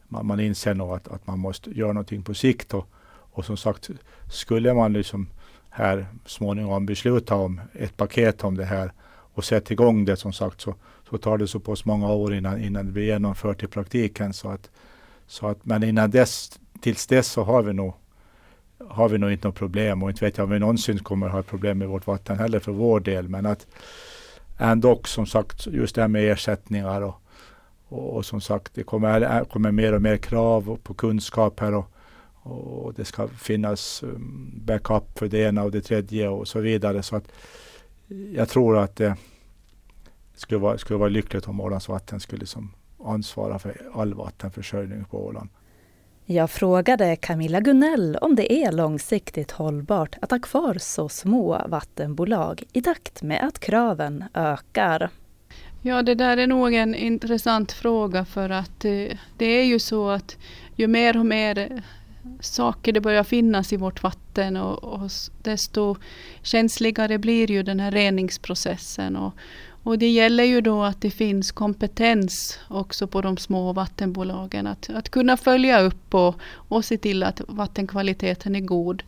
[0.09, 2.89] man, man inser nog att, att man måste göra någonting på sikt och,
[3.33, 3.91] och som sagt
[4.31, 5.29] skulle man liksom
[5.71, 8.93] här småningom besluta om ett paket om det här
[9.37, 10.75] och sätta igång det som sagt så,
[11.11, 14.33] så tar det så pass många år innan, innan det blir genomfört i praktiken.
[14.33, 14.71] Så att,
[15.27, 17.95] så att, men innan dess, tills dess så har vi nog
[18.89, 21.43] har vi nog inte något problem och inte vet jag om vi någonsin kommer ha
[21.43, 23.29] problem med vårt vatten heller för vår del.
[23.29, 23.67] Men att
[24.59, 27.15] ändå som sagt just det här med ersättningar och,
[27.89, 31.93] och, och som sagt det kommer, kommer mer och mer krav på kunskap här och,
[32.43, 37.03] och det ska finnas um, backup för det ena och det tredje och så vidare.
[37.03, 37.33] Så att
[38.09, 39.17] jag tror att det
[40.35, 45.27] skulle vara, skulle vara lyckligt om Ålands vatten skulle liksom ansvara för all vattenförsörjning på
[45.27, 45.49] Åland.
[46.29, 52.63] Jag frågade Camilla Gunnell om det är långsiktigt hållbart att ha kvar så små vattenbolag
[52.73, 55.11] i takt med att kraven ökar.
[55.83, 60.11] Ja, det där är nog en intressant fråga för att eh, det är ju så
[60.11, 60.37] att
[60.77, 61.83] ju mer och mer
[62.41, 65.11] saker det börjar finnas i vårt vatten och, och
[65.43, 65.97] desto
[66.43, 69.17] känsligare blir ju den här reningsprocessen.
[69.17, 69.35] Och,
[69.83, 74.91] och det gäller ju då att det finns kompetens också på de små vattenbolagen att,
[74.91, 76.37] att kunna följa upp och,
[76.69, 79.03] och se till att vattenkvaliteten är god.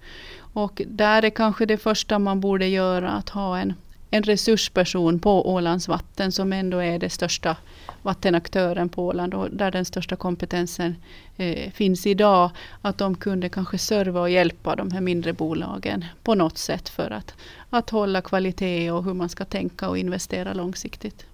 [0.53, 3.75] Och där är kanske det första man borde göra att ha en,
[4.11, 7.57] en resursperson på Ålands vatten som ändå är den största
[8.03, 10.97] vattenaktören på Åland och där den största kompetensen
[11.37, 12.51] eh, finns idag.
[12.83, 17.11] Att de kunde kanske serva och hjälpa de här mindre bolagen på något sätt för
[17.11, 17.35] att,
[17.71, 21.27] att hålla kvalitet och hur man ska tänka och investera långsiktigt.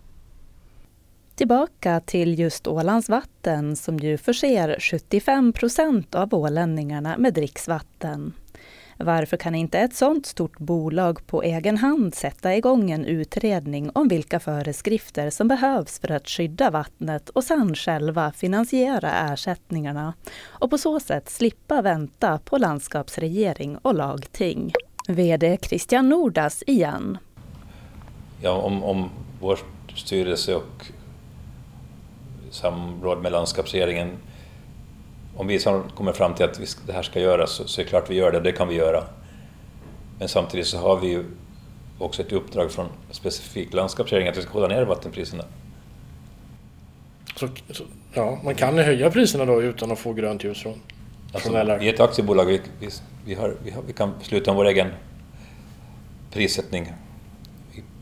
[1.34, 8.32] Tillbaka till just Ålands vatten som ju förser 75 procent av ålänningarna med dricksvatten.
[8.98, 14.08] Varför kan inte ett sådant stort bolag på egen hand sätta igång en utredning om
[14.08, 20.78] vilka föreskrifter som behövs för att skydda vattnet och sedan själva finansiera ersättningarna och på
[20.78, 24.72] så sätt slippa vänta på landskapsregering och lagting?
[25.08, 27.18] VD Christian Nordas igen.
[28.42, 29.58] Ja, om, om vår
[29.94, 30.86] styrelse och
[32.50, 34.16] samråd med landskapsregeringen
[35.36, 35.58] om vi
[35.94, 38.32] kommer fram till att det här ska göras så, så är det klart vi gör
[38.32, 39.04] det, det kan vi göra.
[40.18, 41.24] Men samtidigt så har vi ju
[41.98, 45.44] också ett uppdrag från specifikt landskapsregeringen att vi ska hålla ner vattenpriserna.
[47.36, 50.80] Så, så, ja, man kan höja priserna då utan att få grönt ljus från,
[51.32, 52.88] alltså, från Vi är ett aktiebolag, vi, vi,
[53.24, 54.88] vi, har, vi, har, vi kan besluta om vår egen
[56.30, 56.92] prissättning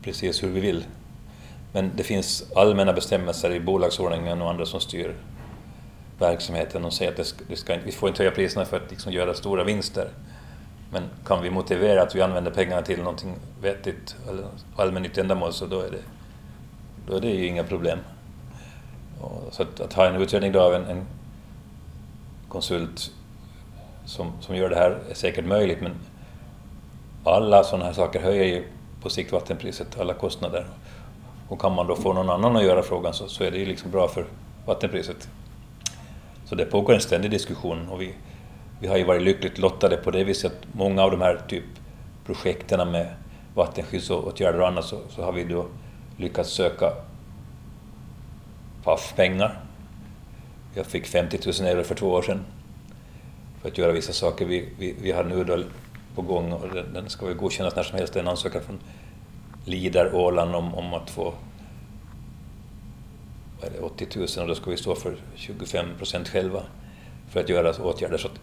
[0.03, 0.83] precis hur vi vill.
[1.71, 5.15] Men det finns allmänna bestämmelser i bolagsordningen och andra som styr
[6.23, 8.91] verksamheten och säger att det ska, det ska, vi får inte höja priserna för att
[8.91, 10.07] liksom göra stora vinster.
[10.91, 15.65] Men kan vi motivera att vi använder pengarna till någonting vettigt eller allmännyttigt ändamål så
[15.65, 16.01] då är det,
[17.07, 17.99] då är det ju inga problem.
[19.21, 21.05] Och så att, att, ha en utredning då av en, en
[22.49, 23.11] konsult
[24.05, 25.91] som, som gör det här är säkert möjligt men
[27.23, 28.63] alla sådana här saker höjer ju
[29.01, 30.65] på sikt vattenpriset, alla kostnader.
[31.47, 33.65] Och kan man då få någon annan att göra frågan så, så är det ju
[33.65, 34.25] liksom bra för
[34.65, 35.29] vattenpriset.
[36.53, 38.13] Så det pågår en ständig diskussion och vi,
[38.79, 41.63] vi har ju varit lyckligt lottade på det viset att många av de här typ
[42.25, 43.07] projekten med
[43.55, 45.65] vattenskyddsåtgärder och annat så, så har vi då
[46.17, 46.93] lyckats söka
[48.83, 49.59] PAF-pengar.
[50.73, 52.45] Jag fick 50 000 euro för två år sedan
[53.61, 54.45] för att göra vissa saker.
[54.45, 55.63] Vi, vi, vi har nu då
[56.15, 58.79] på gång, och den, den ska väl godkännas när som helst, en ansökan från
[59.65, 61.33] Lider Åland om, om att få
[63.81, 66.63] 80 000 och då ska vi stå för 25 procent själva.
[67.29, 68.17] för att göra åtgärder.
[68.17, 68.39] Så att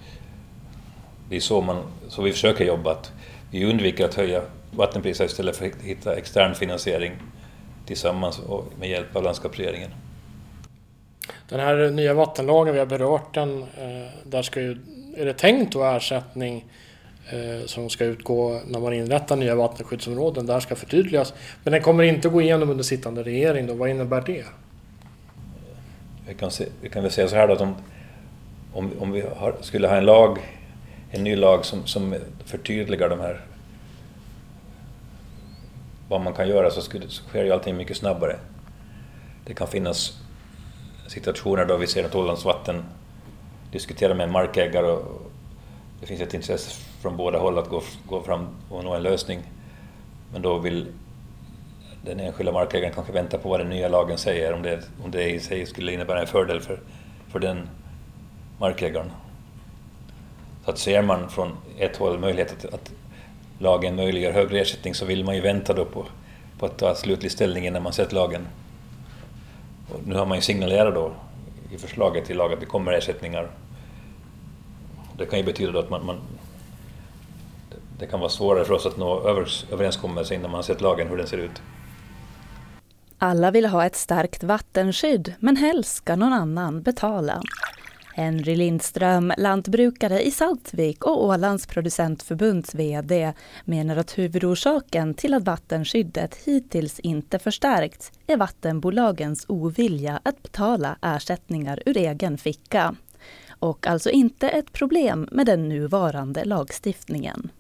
[1.29, 3.13] det är så, man, så vi försöker jobba, att
[3.51, 7.13] vi undviker att höja vattenpriser istället för att hitta extern finansiering
[7.87, 9.91] tillsammans och med hjälp av landskapsregeringen.
[11.49, 14.79] Den här nya vattenlagen, vi har berört den, eh, där ska ju,
[15.17, 16.65] är det tänkt då ersättning
[17.31, 21.35] eh, som ska utgå när man inrättar nya vattenskyddsområden, där ska förtydligas.
[21.65, 24.45] Men den kommer inte gå igenom under sittande regering då, vad innebär det?
[26.31, 27.77] Vi kan, se, vi kan väl säga så här då att om,
[28.73, 30.39] om, om vi har, skulle ha en lag,
[31.11, 32.15] en ny lag som, som
[32.45, 33.41] förtydligar de här
[36.09, 38.37] vad man kan göra så, skulle, så sker ju allting mycket snabbare.
[39.47, 40.19] Det kan finnas
[41.09, 42.85] situationer då vi ser att Ålands vatten
[43.73, 45.31] diskuterar med en markägare och
[46.01, 49.41] det finns ett intresse från båda håll att gå, gå fram och nå en lösning.
[50.33, 50.87] Men då vill
[52.03, 55.31] den enskilda markägaren kanske väntar på vad den nya lagen säger, om det, om det
[55.31, 56.81] i sig skulle innebära en fördel för,
[57.33, 57.69] för den
[58.59, 59.11] markägaren.
[60.65, 62.93] Så att ser man från ett håll möjlighet att, att
[63.59, 66.07] lagen möjliggör högre ersättning så vill man ju vänta då på,
[66.59, 68.47] på att ta slutlig ställning innan man sett lagen.
[69.89, 71.13] Och nu har man ju signalerat då
[71.71, 73.51] i förslaget till lag att det kommer ersättningar.
[75.19, 76.17] Det kan ju betyda att man, man
[77.99, 79.21] det kan vara svårare för oss att nå
[79.71, 81.63] överenskommelse innan man har sett lagen hur den ser ut.
[83.23, 87.43] Alla vill ha ett starkt vattenskydd, men helst ska någon annan betala.
[88.15, 93.33] Henry Lindström, lantbrukare i Saltvik och Ålands producentförbunds VD,
[93.65, 101.83] menar att huvudorsaken till att vattenskyddet hittills inte förstärkts är vattenbolagens ovilja att betala ersättningar
[101.87, 102.95] ur egen ficka.
[103.59, 107.51] Och alltså inte ett problem med den nuvarande lagstiftningen.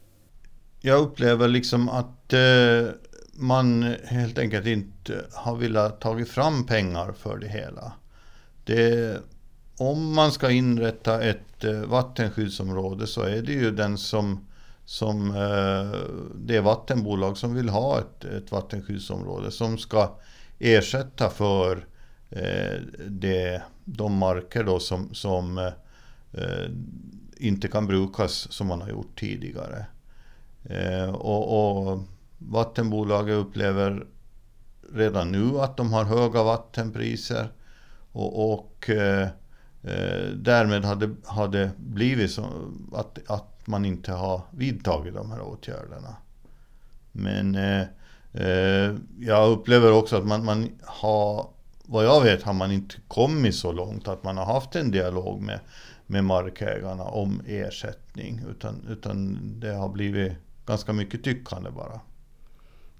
[0.80, 2.40] Jag upplever liksom att eh,
[3.40, 7.92] man helt enkelt inte har velat tagit fram pengar för det hela.
[8.64, 9.16] Det
[9.80, 14.46] om man ska inrätta ett eh, vattenskyddsområde så är det ju den som,
[14.84, 16.00] som eh,
[16.34, 20.18] det vattenbolag som vill ha ett, ett vattenskyddsområde som ska
[20.58, 21.86] ersätta för
[22.30, 25.70] eh, det, de marker då som, som
[27.36, 29.86] inte kan brukas som man har gjort tidigare.
[31.12, 32.02] och, och
[32.40, 34.06] vattenbolaget upplever
[34.92, 37.48] redan nu att de har höga vattenpriser.
[38.12, 39.28] Och, och eh,
[39.82, 42.44] eh, därmed hade, hade blivit så
[42.92, 46.16] att, att man inte har vidtagit de här åtgärderna.
[47.12, 47.86] Men eh,
[48.32, 51.48] eh, jag upplever också att man, man har,
[51.84, 55.42] vad jag vet har man inte kommit så långt att man har haft en dialog
[55.42, 55.60] med,
[56.06, 58.40] med markägarna om ersättning.
[58.50, 60.32] Utan, utan det har blivit
[60.66, 62.00] ganska mycket tyckande bara.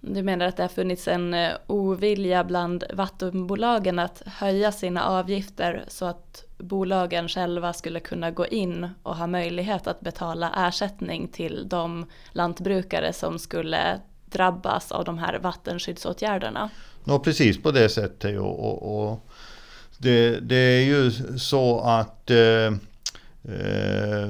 [0.00, 5.84] Du menar att det har funnits en eh, ovilja bland vattenbolagen att höja sina avgifter
[5.88, 11.68] så att bolagen själva skulle kunna gå in och ha möjlighet att betala ersättning till
[11.68, 16.70] de lantbrukare som skulle drabbas av de här vattenskyddsåtgärderna?
[17.04, 18.40] Ja, precis på det sättet.
[18.40, 19.30] Och, och, och
[19.98, 22.74] det, det, är ju så att eh, eh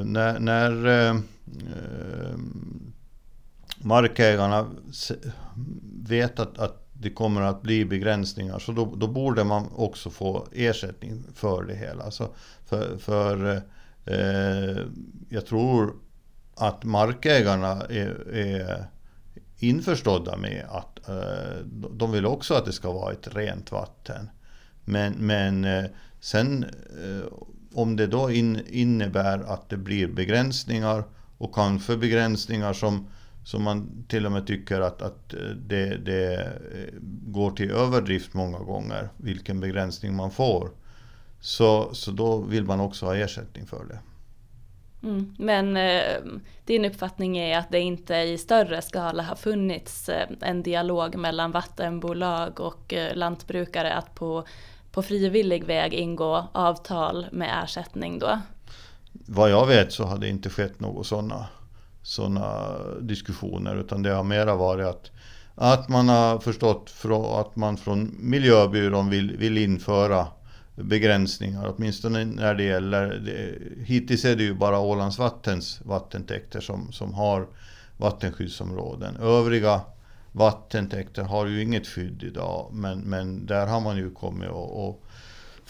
[0.04, 2.36] när, när eh, eh
[3.84, 4.70] markägarna
[6.02, 10.46] vet att, att det kommer att bli begränsningar så då, då, borde man också få
[10.52, 12.10] ersättning för det hela.
[12.10, 12.28] Så
[12.66, 13.62] för, för
[14.04, 14.86] eh,
[15.28, 15.94] jag tror
[16.54, 18.86] att markägarna är, är
[19.58, 24.30] införstådda med att eh, de vill också att det ska vara ett rent vatten.
[24.84, 25.84] Men, men eh,
[26.20, 26.64] sen
[27.04, 27.32] eh,
[27.74, 31.04] om det då in, innebär att det blir begränsningar
[31.38, 33.06] och kanske begränsningar som
[33.44, 36.52] som man till och med tycker att, att det, det
[37.26, 40.70] går till överdrift många gånger, vilken begränsning man får.
[41.40, 43.98] Så, så då vill man också ha ersättning för det.
[45.02, 45.34] Mm.
[45.38, 46.16] Men eh,
[46.64, 51.50] din uppfattning är att det inte i större skala har funnits eh, en dialog mellan
[51.50, 54.44] vattenbolag och eh, lantbrukare att på,
[54.92, 58.40] på frivillig väg ingå avtal med ersättning då?
[59.12, 61.46] Vad jag vet så har det inte skett några sådana
[62.10, 65.10] sådana diskussioner utan det har mera varit att,
[65.54, 66.94] att man har förstått
[67.34, 70.26] att man från miljöbyrån vill, vill införa
[70.74, 76.92] begränsningar, åtminstone när det gäller, det, hittills är det ju bara Ålands vattens vattentäkter som,
[76.92, 77.46] som har
[77.96, 79.16] vattenskyddsområden.
[79.16, 79.80] Övriga
[80.32, 85.04] vattentäkter har ju inget skydd idag, men, men där har man ju kommit och, och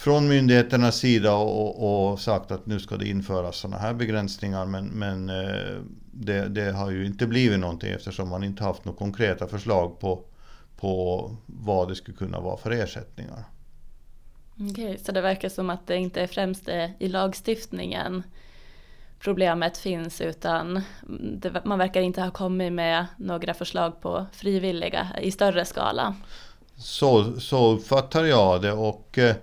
[0.00, 4.86] från myndigheternas sida och, och, sagt att nu ska det införas sådana här begränsningar men,
[4.86, 5.80] men eh,
[6.12, 10.24] det, det, har ju inte blivit någonting eftersom man inte haft några konkreta förslag på,
[10.76, 13.44] på vad det skulle kunna vara för ersättningar.
[14.70, 18.22] Okej, så det verkar som att det inte är främst i lagstiftningen
[19.18, 20.82] problemet finns utan
[21.38, 26.14] det, man verkar inte ha kommit med några förslag på frivilliga i större skala.
[26.76, 29.36] Så, så uppfattar jag det och eh,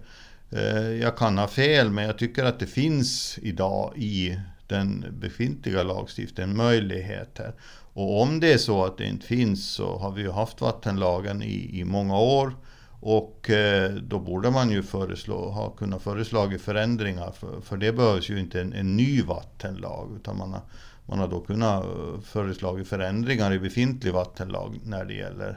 [0.51, 5.83] Eh, jag kan ha fel men jag tycker att det finns idag i den befintliga
[5.83, 7.53] lagstiftningen möjligheter.
[7.93, 11.41] Och om det är så att det inte finns så har vi ju haft vattenlagen
[11.41, 12.53] i, i många år
[12.99, 18.29] och eh, då borde man ju föreslå, ha kunnat föreslå förändringar för, för det behövs
[18.29, 20.61] ju inte en, en ny vattenlag utan man har,
[21.05, 21.89] man har då kunnat eh,
[22.23, 25.55] föreslagit föreslå förändringar i befintlig vattenlag när det gäller eh,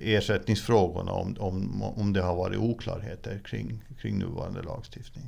[0.00, 5.24] ersättningsfrågorna om, om, om det har varit oklarheter kring, kring nuvarande lagstiftning.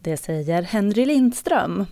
[0.00, 1.86] Det säger Henry Lindström,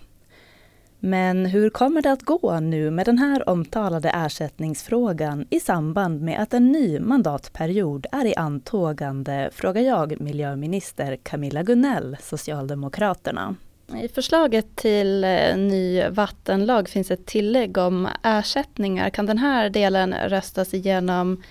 [0.99, 6.41] men hur kommer det att gå nu med den här omtalade ersättningsfrågan i samband med
[6.41, 13.55] att en ny mandatperiod är i antågande, frågar jag miljöminister Camilla Gunnell, Socialdemokraterna.
[14.03, 19.09] I förslaget till eh, ny vattenlag finns ett tillägg om ersättningar.
[19.09, 21.43] Kan den här delen röstas igenom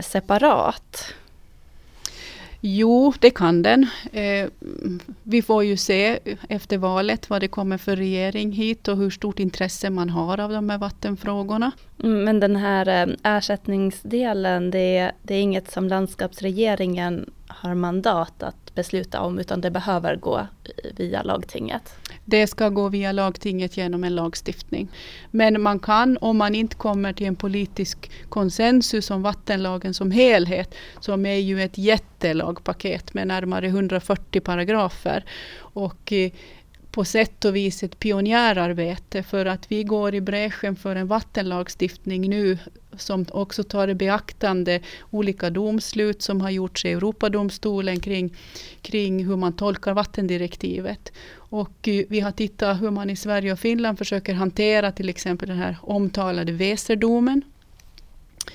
[0.00, 1.14] separat?
[2.64, 3.86] Jo, det kan den.
[4.12, 4.48] Eh,
[5.22, 6.18] vi får ju se
[6.48, 10.50] efter valet vad det kommer för regering hit och hur stort intresse man har av
[10.50, 11.72] de här vattenfrågorna.
[12.02, 17.30] Mm, men den här eh, ersättningsdelen, det, det är inget som landskapsregeringen
[17.62, 20.46] har mandat att besluta om utan det behöver gå
[20.96, 21.94] via lagtinget.
[22.24, 24.88] Det ska gå via lagtinget genom en lagstiftning.
[25.30, 30.74] Men man kan, om man inte kommer till en politisk konsensus om vattenlagen som helhet,
[31.00, 35.24] som är ju ett jättelagpaket med närmare 140 paragrafer.
[35.58, 36.30] Och eh,
[36.92, 42.30] på sätt och vis ett pionjärarbete för att vi går i bräschen för en vattenlagstiftning
[42.30, 42.58] nu
[42.96, 44.80] som också tar i beaktande
[45.10, 48.36] olika domslut som har gjorts i Europadomstolen kring,
[48.82, 51.12] kring hur man tolkar vattendirektivet.
[51.34, 55.48] Och eh, vi har tittat hur man i Sverige och Finland försöker hantera till exempel
[55.48, 57.42] den här omtalade Weserdomen.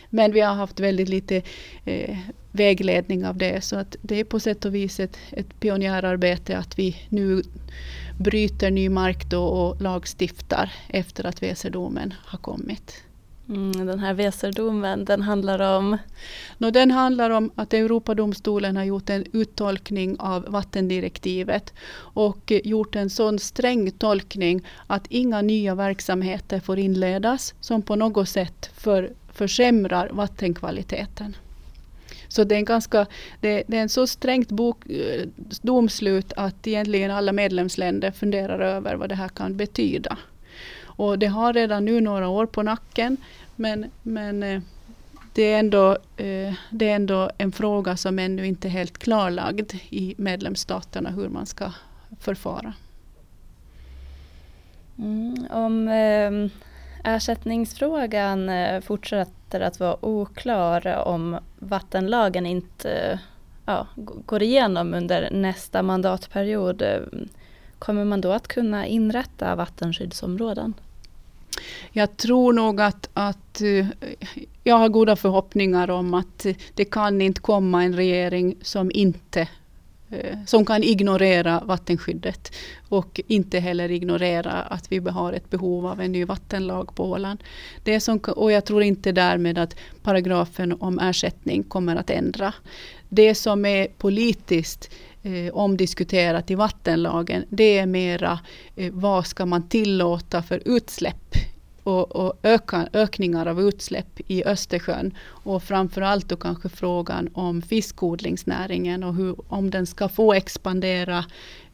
[0.09, 1.41] Men vi har haft väldigt lite
[1.85, 2.17] eh,
[2.51, 3.63] vägledning av det.
[3.63, 7.43] Så att det är på sätt och vis ett, ett pionjärarbete att vi nu
[8.19, 13.03] bryter ny mark då och lagstiftar efter att Weserdomen har kommit.
[13.49, 15.97] Mm, den här Weserdomen, den handlar om?
[16.57, 23.09] No, den handlar om att Europadomstolen har gjort en uttolkning av vattendirektivet och gjort en
[23.09, 30.09] sån sträng tolkning att inga nya verksamheter får inledas som på något sätt för, försämrar
[30.11, 31.35] vattenkvaliteten.
[32.27, 33.05] Så det är en, ganska,
[33.39, 35.27] det, det är en så strängt bok, eh,
[35.61, 40.17] domslut att egentligen alla medlemsländer funderar över vad det här kan betyda.
[40.83, 43.17] Och det har redan nu några år på nacken.
[43.55, 44.61] Men, men eh,
[45.33, 49.73] det, är ändå, eh, det är ändå en fråga som ännu inte är helt klarlagd
[49.89, 51.71] i medlemsstaterna hur man ska
[52.19, 52.73] förfara.
[54.97, 56.49] Mm, om ehm,
[57.03, 63.19] ersättningsfrågan eh, fortsätter att vara oklar om vattenlagen inte
[63.65, 63.87] ja,
[64.25, 66.81] går igenom under nästa mandatperiod.
[66.81, 66.99] Eh,
[67.79, 70.73] kommer man då att kunna inrätta vattenskyddsområden?
[71.91, 73.87] Jag tror nog att, att eh,
[74.63, 79.47] jag har goda förhoppningar om att det kan inte komma en regering som inte
[80.09, 82.55] Eh, som kan ignorera vattenskyddet
[82.89, 87.43] och inte heller ignorera att vi har ett behov av en ny vattenlag på Åland.
[87.83, 92.53] Det som, och jag tror inte därmed att paragrafen om ersättning kommer att ändra.
[93.09, 94.91] Det som är politiskt
[95.23, 98.39] eh, omdiskuterat i vattenlagen, det är mera
[98.75, 101.35] eh, vad ska man tillåta för utsläpp
[101.87, 105.13] och, och öka, ökningar av utsläpp i Östersjön.
[105.27, 111.25] Och framförallt då kanske frågan om fiskodlingsnäringen och hur, om den ska få expandera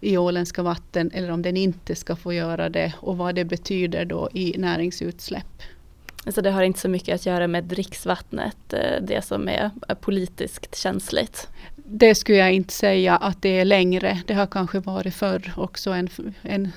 [0.02, 4.06] i åländska vatten eller om den inte ska få göra det och vad det betyder
[4.06, 5.62] då i näringsutsläpp.
[6.28, 10.76] Så det har inte så mycket att göra med dricksvattnet, eh, det som är politiskt
[10.76, 11.48] känsligt?
[11.86, 14.22] Det skulle jag inte säga att det är längre.
[14.28, 16.10] Det har kanske varit förr också en,
[16.42, 16.72] en,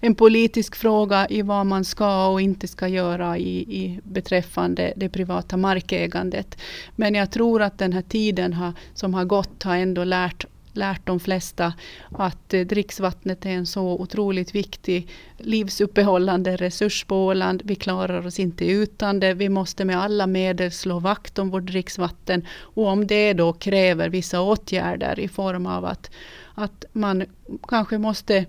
[0.00, 5.08] en politisk fråga i vad man ska och inte ska göra i, i beträffande det
[5.08, 6.58] privata markägandet.
[6.96, 10.44] Men jag tror att den här tiden har, som har gått har ändå lärt
[10.76, 11.72] lärt de flesta
[12.10, 15.08] att eh, dricksvattnet är en så otroligt viktig
[15.38, 17.62] livsuppehållande resurs på Åland.
[17.64, 19.34] Vi klarar oss inte utan det.
[19.34, 22.46] Vi måste med alla medel slå vakt om vårt dricksvatten.
[22.50, 26.10] Och om det då kräver vissa åtgärder i form av att,
[26.54, 27.24] att man
[27.68, 28.46] kanske måste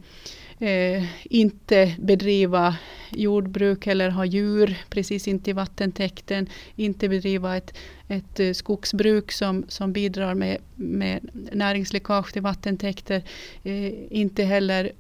[0.60, 2.76] eh, inte bedriva
[3.10, 6.50] jordbruk eller ha djur precis intill vattentäkten.
[6.76, 7.78] Inte bedriva ett,
[8.08, 13.24] ett eh, skogsbruk som, som bidrar med, med näringsläckage till vattentäkter.
[13.64, 14.92] Eh, inte heller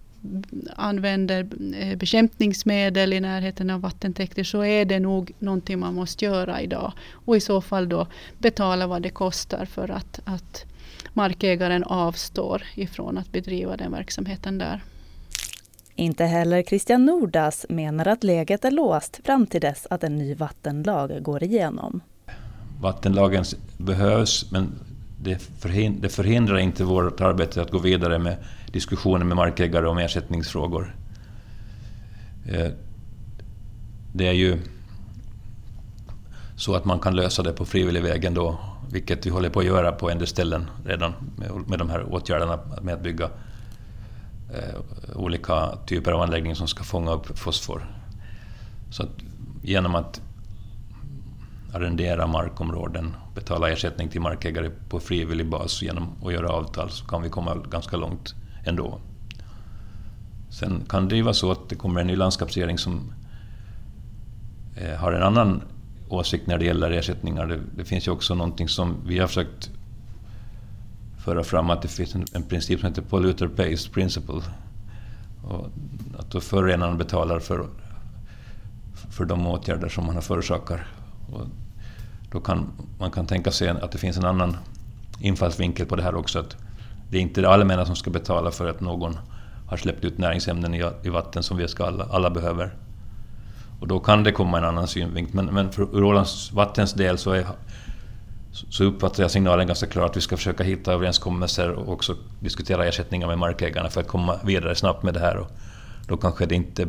[0.75, 1.47] använder
[1.79, 6.93] eh, bekämpningsmedel i närheten av vattentäkter så är det nog någonting man måste göra idag.
[7.11, 10.65] Och i så fall då betala vad det kostar för att, att
[11.13, 14.81] markägaren avstår ifrån att bedriva den verksamheten där.
[15.99, 20.35] Inte heller Christian Nordas menar att läget är låst fram till dess att en ny
[20.35, 22.01] vattenlag går igenom.
[22.81, 23.43] Vattenlagen
[23.77, 24.71] behövs men
[25.21, 25.37] det,
[26.09, 28.37] förhindrar inte vårt arbete att gå vidare med
[28.71, 30.95] diskussioner med markägare om ersättningsfrågor.
[32.49, 32.71] Eh,
[34.13, 34.57] det är ju
[36.55, 38.59] så att man kan lösa det på frivillig väg ändå.
[38.91, 41.13] vilket vi håller på att göra på en del ställen redan
[41.67, 43.29] med de här åtgärderna med att bygga
[44.53, 47.87] Eh, olika typer av anläggningar som ska fånga upp fosfor.
[48.89, 49.09] Så att
[49.63, 50.21] genom att
[51.73, 57.21] arrendera markområden, betala ersättning till markägare på frivillig bas genom att göra avtal så kan
[57.21, 58.35] vi komma ganska långt
[58.65, 58.99] ändå.
[60.49, 63.13] Sen kan det ju vara så att det kommer en ny landskapsregering som
[64.77, 65.61] eh, har en annan
[66.09, 67.45] åsikt när det gäller ersättningar.
[67.45, 69.69] Det, det, finns ju också någonting som vi har försökt
[71.27, 74.41] föra fram, att det finns en, en princip som heter polluter pays principle.
[75.43, 75.65] Och
[76.19, 77.65] att då förorenaren betalar för,
[79.11, 80.87] för de åtgärder som man har förorsakar.
[81.33, 81.41] Och
[82.31, 82.67] då kan
[82.99, 84.57] man kan tänka sig att det finns en annan
[85.19, 86.39] infallsvinkel på det här också.
[86.39, 86.57] Att
[87.09, 89.17] det är inte det allmänna som ska betala för att någon
[89.67, 92.73] har släppt ut näringsämnen i, i vatten som vi ska alla, alla behöver.
[93.79, 95.35] Och då kan det komma en annan synvinkel.
[95.35, 97.47] Men, men för Ålands vattens del så, är,
[98.69, 102.85] så uppfattar jag signalen ganska klart att vi ska försöka hitta överenskommelser och också diskutera
[102.85, 105.37] ersättningar med markägarna för att komma vidare snabbt med det här.
[105.37, 105.51] Och
[106.07, 106.87] då kanske det inte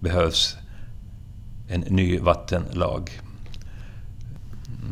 [0.00, 0.56] behövs
[1.68, 3.20] en ny vattenlag.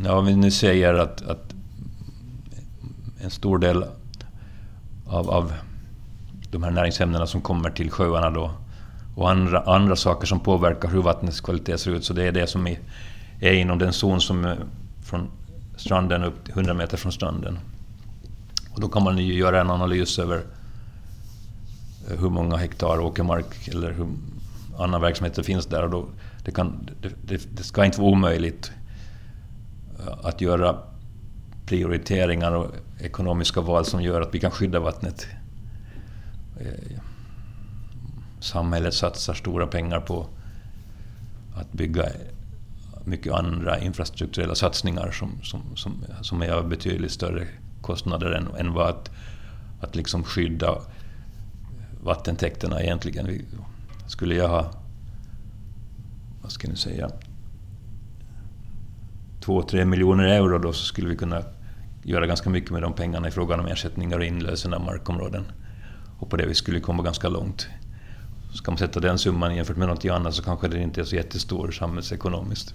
[0.04, 1.54] Ja, vi nu säger att, att
[3.20, 3.84] en stor del
[5.06, 5.52] av, av
[6.50, 8.50] de här näringsämnena som kommer till sjöarna då
[9.18, 12.04] och andra, andra saker som påverkar hur vattnets kvalitet ser ut.
[12.04, 12.78] Så det är det som är,
[13.40, 14.54] är inom den zon som eh,
[15.02, 15.30] från
[15.78, 17.58] stranden upp till 100 meter från stranden.
[18.74, 20.42] Och då kan man ju göra en analys över
[22.10, 24.06] eh, hur många hektar åkermark eller hur
[24.78, 25.82] annan verksamhet det finns där.
[25.82, 26.06] Och då,
[26.44, 28.72] det, kan, det, det, ska inte vara omöjligt
[29.98, 30.76] eh, att göra
[31.66, 32.70] prioriteringar och
[33.00, 35.26] ekonomiska val som gör att vi kan skydda vattnet.
[36.60, 37.00] Eh,
[38.40, 40.26] samhället satsar stora pengar på
[41.54, 42.04] att bygga
[43.08, 47.46] mycket andra infrastrukturella satsningar som, som, som, som är av betydligt större
[47.80, 49.10] kostnader än, än vad att,
[49.80, 50.78] att liksom skydda
[52.02, 53.42] vattentäkterna egentligen.
[54.06, 54.70] Skulle jag ha,
[56.42, 57.10] vad ska ni säga,
[59.40, 61.42] två, tre miljoner euro då så skulle vi kunna
[62.02, 65.44] göra ganska mycket med de pengarna i frågan om ersättningar och inlösen av markområden.
[66.18, 67.68] Och på det vi skulle komma ganska långt.
[68.54, 71.16] Ska man sätta den summan jämfört med något annat så kanske den inte är så
[71.16, 72.74] jättestor samhällsekonomiskt.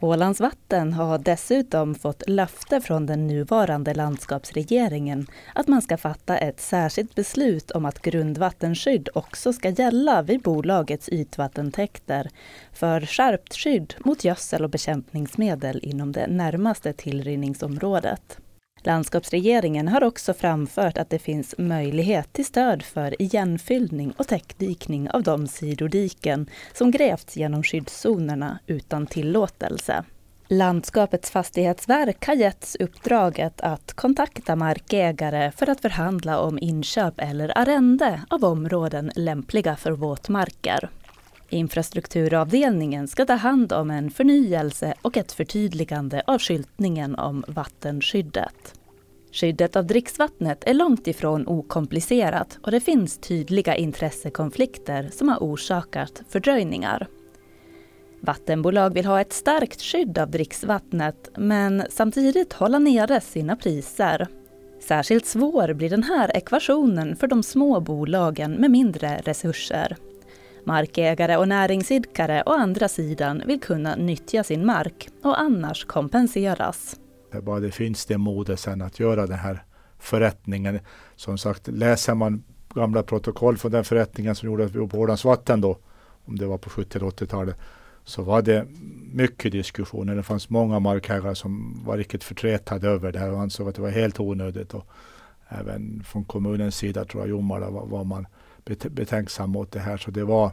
[0.00, 6.60] Ålands vatten har dessutom fått löfte från den nuvarande landskapsregeringen att man ska fatta ett
[6.60, 12.30] särskilt beslut om att grundvattenskydd också ska gälla vid bolagets ytvattentäkter
[12.72, 18.38] för skärpt skydd mot gödsel och bekämpningsmedel inom det närmaste tillrinningsområdet.
[18.86, 25.22] Landskapsregeringen har också framfört att det finns möjlighet till stöd för igenfyllning och täckdikning av
[25.22, 30.04] de sidodiken som grävts genom skyddszonerna utan tillåtelse.
[30.48, 38.22] Landskapets fastighetsverk har getts uppdraget att kontakta markägare för att förhandla om inköp eller arrende
[38.30, 40.88] av områden lämpliga för våtmarker.
[41.48, 48.74] Infrastrukturavdelningen ska ta hand om en förnyelse och ett förtydligande av skyltningen om vattenskyddet.
[49.32, 56.22] Skyddet av dricksvattnet är långt ifrån okomplicerat och det finns tydliga intressekonflikter som har orsakat
[56.28, 57.06] fördröjningar.
[58.20, 64.28] Vattenbolag vill ha ett starkt skydd av dricksvattnet men samtidigt hålla nere sina priser.
[64.80, 69.96] Särskilt svår blir den här ekvationen för de små bolagen med mindre resurser.
[70.66, 76.96] Markägare och näringsidkare å andra sidan vill kunna nyttja sin mark och annars kompenseras.
[77.42, 79.64] Bara det finns det modet sen att göra den här
[79.98, 80.80] förrättningen.
[81.16, 82.42] Som sagt, läser man
[82.74, 85.78] gamla protokoll från den förrättningen som gjordes på Ålands vatten då,
[86.24, 87.56] om det var på 70 80-talet,
[88.04, 88.66] så var det
[89.12, 90.16] mycket diskussioner.
[90.16, 93.82] Det fanns många markägare som var riktigt förtretade över det här och ansåg att det
[93.82, 94.74] var helt onödigt.
[94.74, 94.86] Och
[95.48, 98.26] även från kommunens sida tror jag Jomala var, var man
[98.90, 99.96] betänksam mot det här.
[99.96, 100.52] Så det var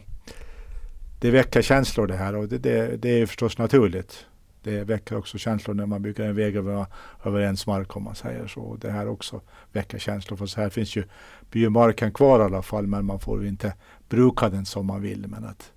[1.20, 4.26] det väcker känslor det här och det, det, det är förstås naturligt.
[4.62, 6.86] Det väcker också känslor när man bygger en väg över,
[7.24, 8.76] över ens mark om man säger så.
[8.80, 9.40] Det här också
[9.72, 10.36] väcker känslor.
[10.36, 11.04] För så här finns ju
[11.50, 13.74] biomarken kvar i alla fall men man får inte
[14.08, 15.26] bruka den som man vill.
[15.28, 15.72] Men att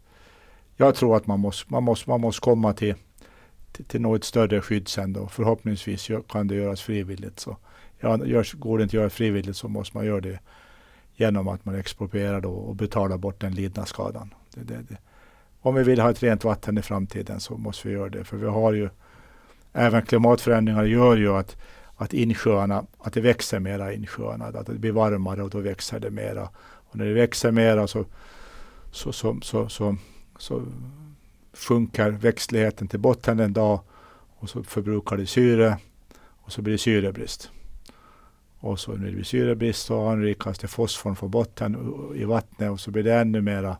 [0.75, 2.95] jag tror att man måste, man måste, man måste komma till,
[3.71, 5.27] till, till något större skydd sen då.
[5.27, 7.39] Förhoppningsvis kan det göras frivilligt.
[7.39, 7.57] Så
[7.99, 10.39] ja, görs, går det inte att göra frivilligt så måste man göra det
[11.17, 14.33] genom att man exproprierar då och betalar bort den lidna skadan.
[14.53, 14.97] Det, det, det.
[15.61, 18.23] Om vi vill ha ett rent vatten i framtiden så måste vi göra det.
[18.23, 18.89] För vi har ju
[19.73, 21.57] även klimatförändringar gör ju att,
[21.95, 24.45] att insjöarna, att det växer mera i insjöarna.
[24.45, 26.49] Att det blir varmare och då växer det mera.
[26.63, 28.05] Och när det växer mera så,
[28.91, 29.97] så, så, så, så,
[30.37, 30.63] så
[31.53, 33.79] sjunker växtligheten till botten en dag
[34.37, 35.77] och så förbrukar det syre
[36.19, 37.51] och så blir det syrebrist.
[38.59, 42.79] Och så när det blir syrebrist så anrikas det fosforn från botten i vattnet och
[42.79, 43.77] så blir det ännu mera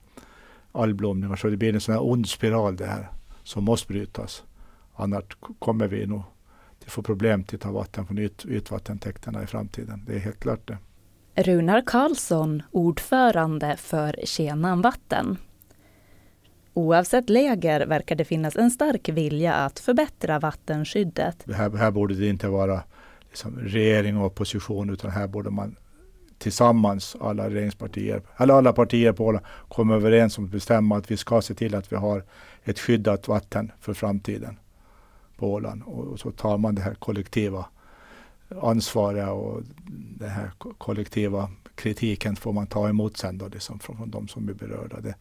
[0.71, 1.36] algblomningar.
[1.36, 3.09] Så det blir en sån här ond spiral det här
[3.43, 4.43] som måste brytas.
[4.95, 5.23] Annars
[5.59, 6.21] kommer vi nog
[6.86, 10.03] att få problem till att ta vatten från yt, ytvattentäkterna i framtiden.
[10.07, 10.78] Det är helt klart det.
[11.43, 15.38] Runar Karlsson, ordförande för Kenan Vatten.
[16.73, 21.45] Oavsett läger verkar det finnas en stark vilja att förbättra vattenskyddet.
[21.53, 22.84] Här, här borde det inte vara
[23.30, 25.75] liksom regering och opposition utan här borde man
[26.38, 31.17] tillsammans, alla regeringspartier, eller alla partier på Åland, komma överens om att bestämma att vi
[31.17, 32.23] ska se till att vi har
[32.63, 34.59] ett skyddat vatten för framtiden
[35.38, 35.84] på Åland.
[35.84, 37.65] Och så tar man det här kollektiva
[38.61, 39.61] ansvaret och
[40.17, 44.49] den här kollektiva kritiken får man ta emot sen då, liksom från, från de som
[44.49, 44.99] är berörda.
[45.01, 45.15] Det,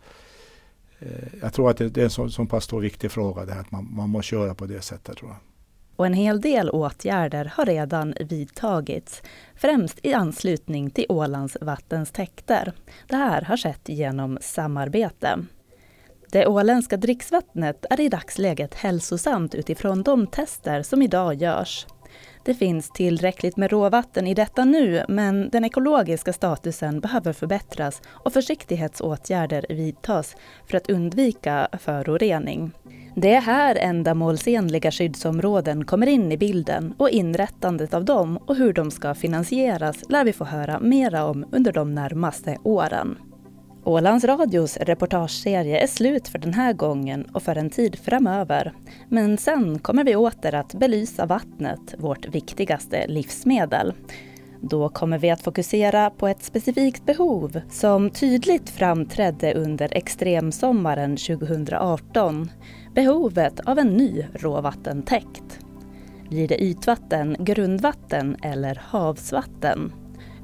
[0.98, 3.52] eh, jag tror att det, det är en så, så pass stor viktig fråga det
[3.52, 5.38] här att man, man måste göra på det sättet tror jag.
[5.96, 9.22] Och en hel del åtgärder har redan vidtagits,
[9.54, 12.72] främst i anslutning till Ålands vattens täkter.
[13.08, 15.38] Det här har skett genom samarbete.
[16.32, 21.86] Det åländska dricksvattnet är i dagsläget hälsosamt utifrån de tester som idag görs.
[22.42, 28.32] Det finns tillräckligt med råvatten i detta nu, men den ekologiska statusen behöver förbättras och
[28.32, 30.36] försiktighetsåtgärder vidtas
[30.66, 32.72] för att undvika förorening.
[33.14, 38.72] Det är här ändamålsenliga skyddsområden kommer in i bilden och inrättandet av dem och hur
[38.72, 43.18] de ska finansieras lär vi få höra mera om under de närmaste åren.
[43.86, 48.72] Ålands Radios reportageserie är slut för den här gången och för en tid framöver.
[49.08, 53.92] Men sen kommer vi åter att belysa vattnet, vårt viktigaste livsmedel.
[54.60, 62.50] Då kommer vi att fokusera på ett specifikt behov som tydligt framträdde under extremsommaren 2018.
[62.94, 65.60] Behovet av en ny råvattentäkt.
[66.28, 69.92] Blir det ytvatten, grundvatten eller havsvatten?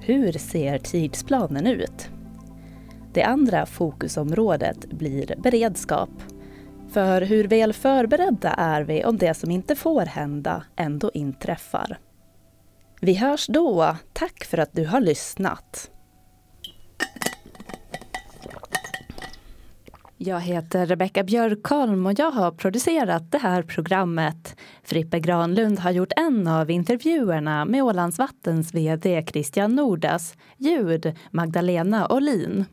[0.00, 2.10] Hur ser tidsplanen ut?
[3.12, 6.10] Det andra fokusområdet blir beredskap.
[6.92, 11.98] För hur väl förberedda är vi om det som inte får hända ändå inträffar?
[13.00, 13.96] Vi hörs då.
[14.12, 15.90] Tack för att du har lyssnat.
[20.16, 24.56] Jag heter Rebecka Björkholm och jag har producerat det här programmet.
[24.82, 30.34] Frippe Granlund har gjort en av intervjuerna med Ålands Vattens VD Christian Nordas.
[30.56, 32.64] Ljud Magdalena Olin.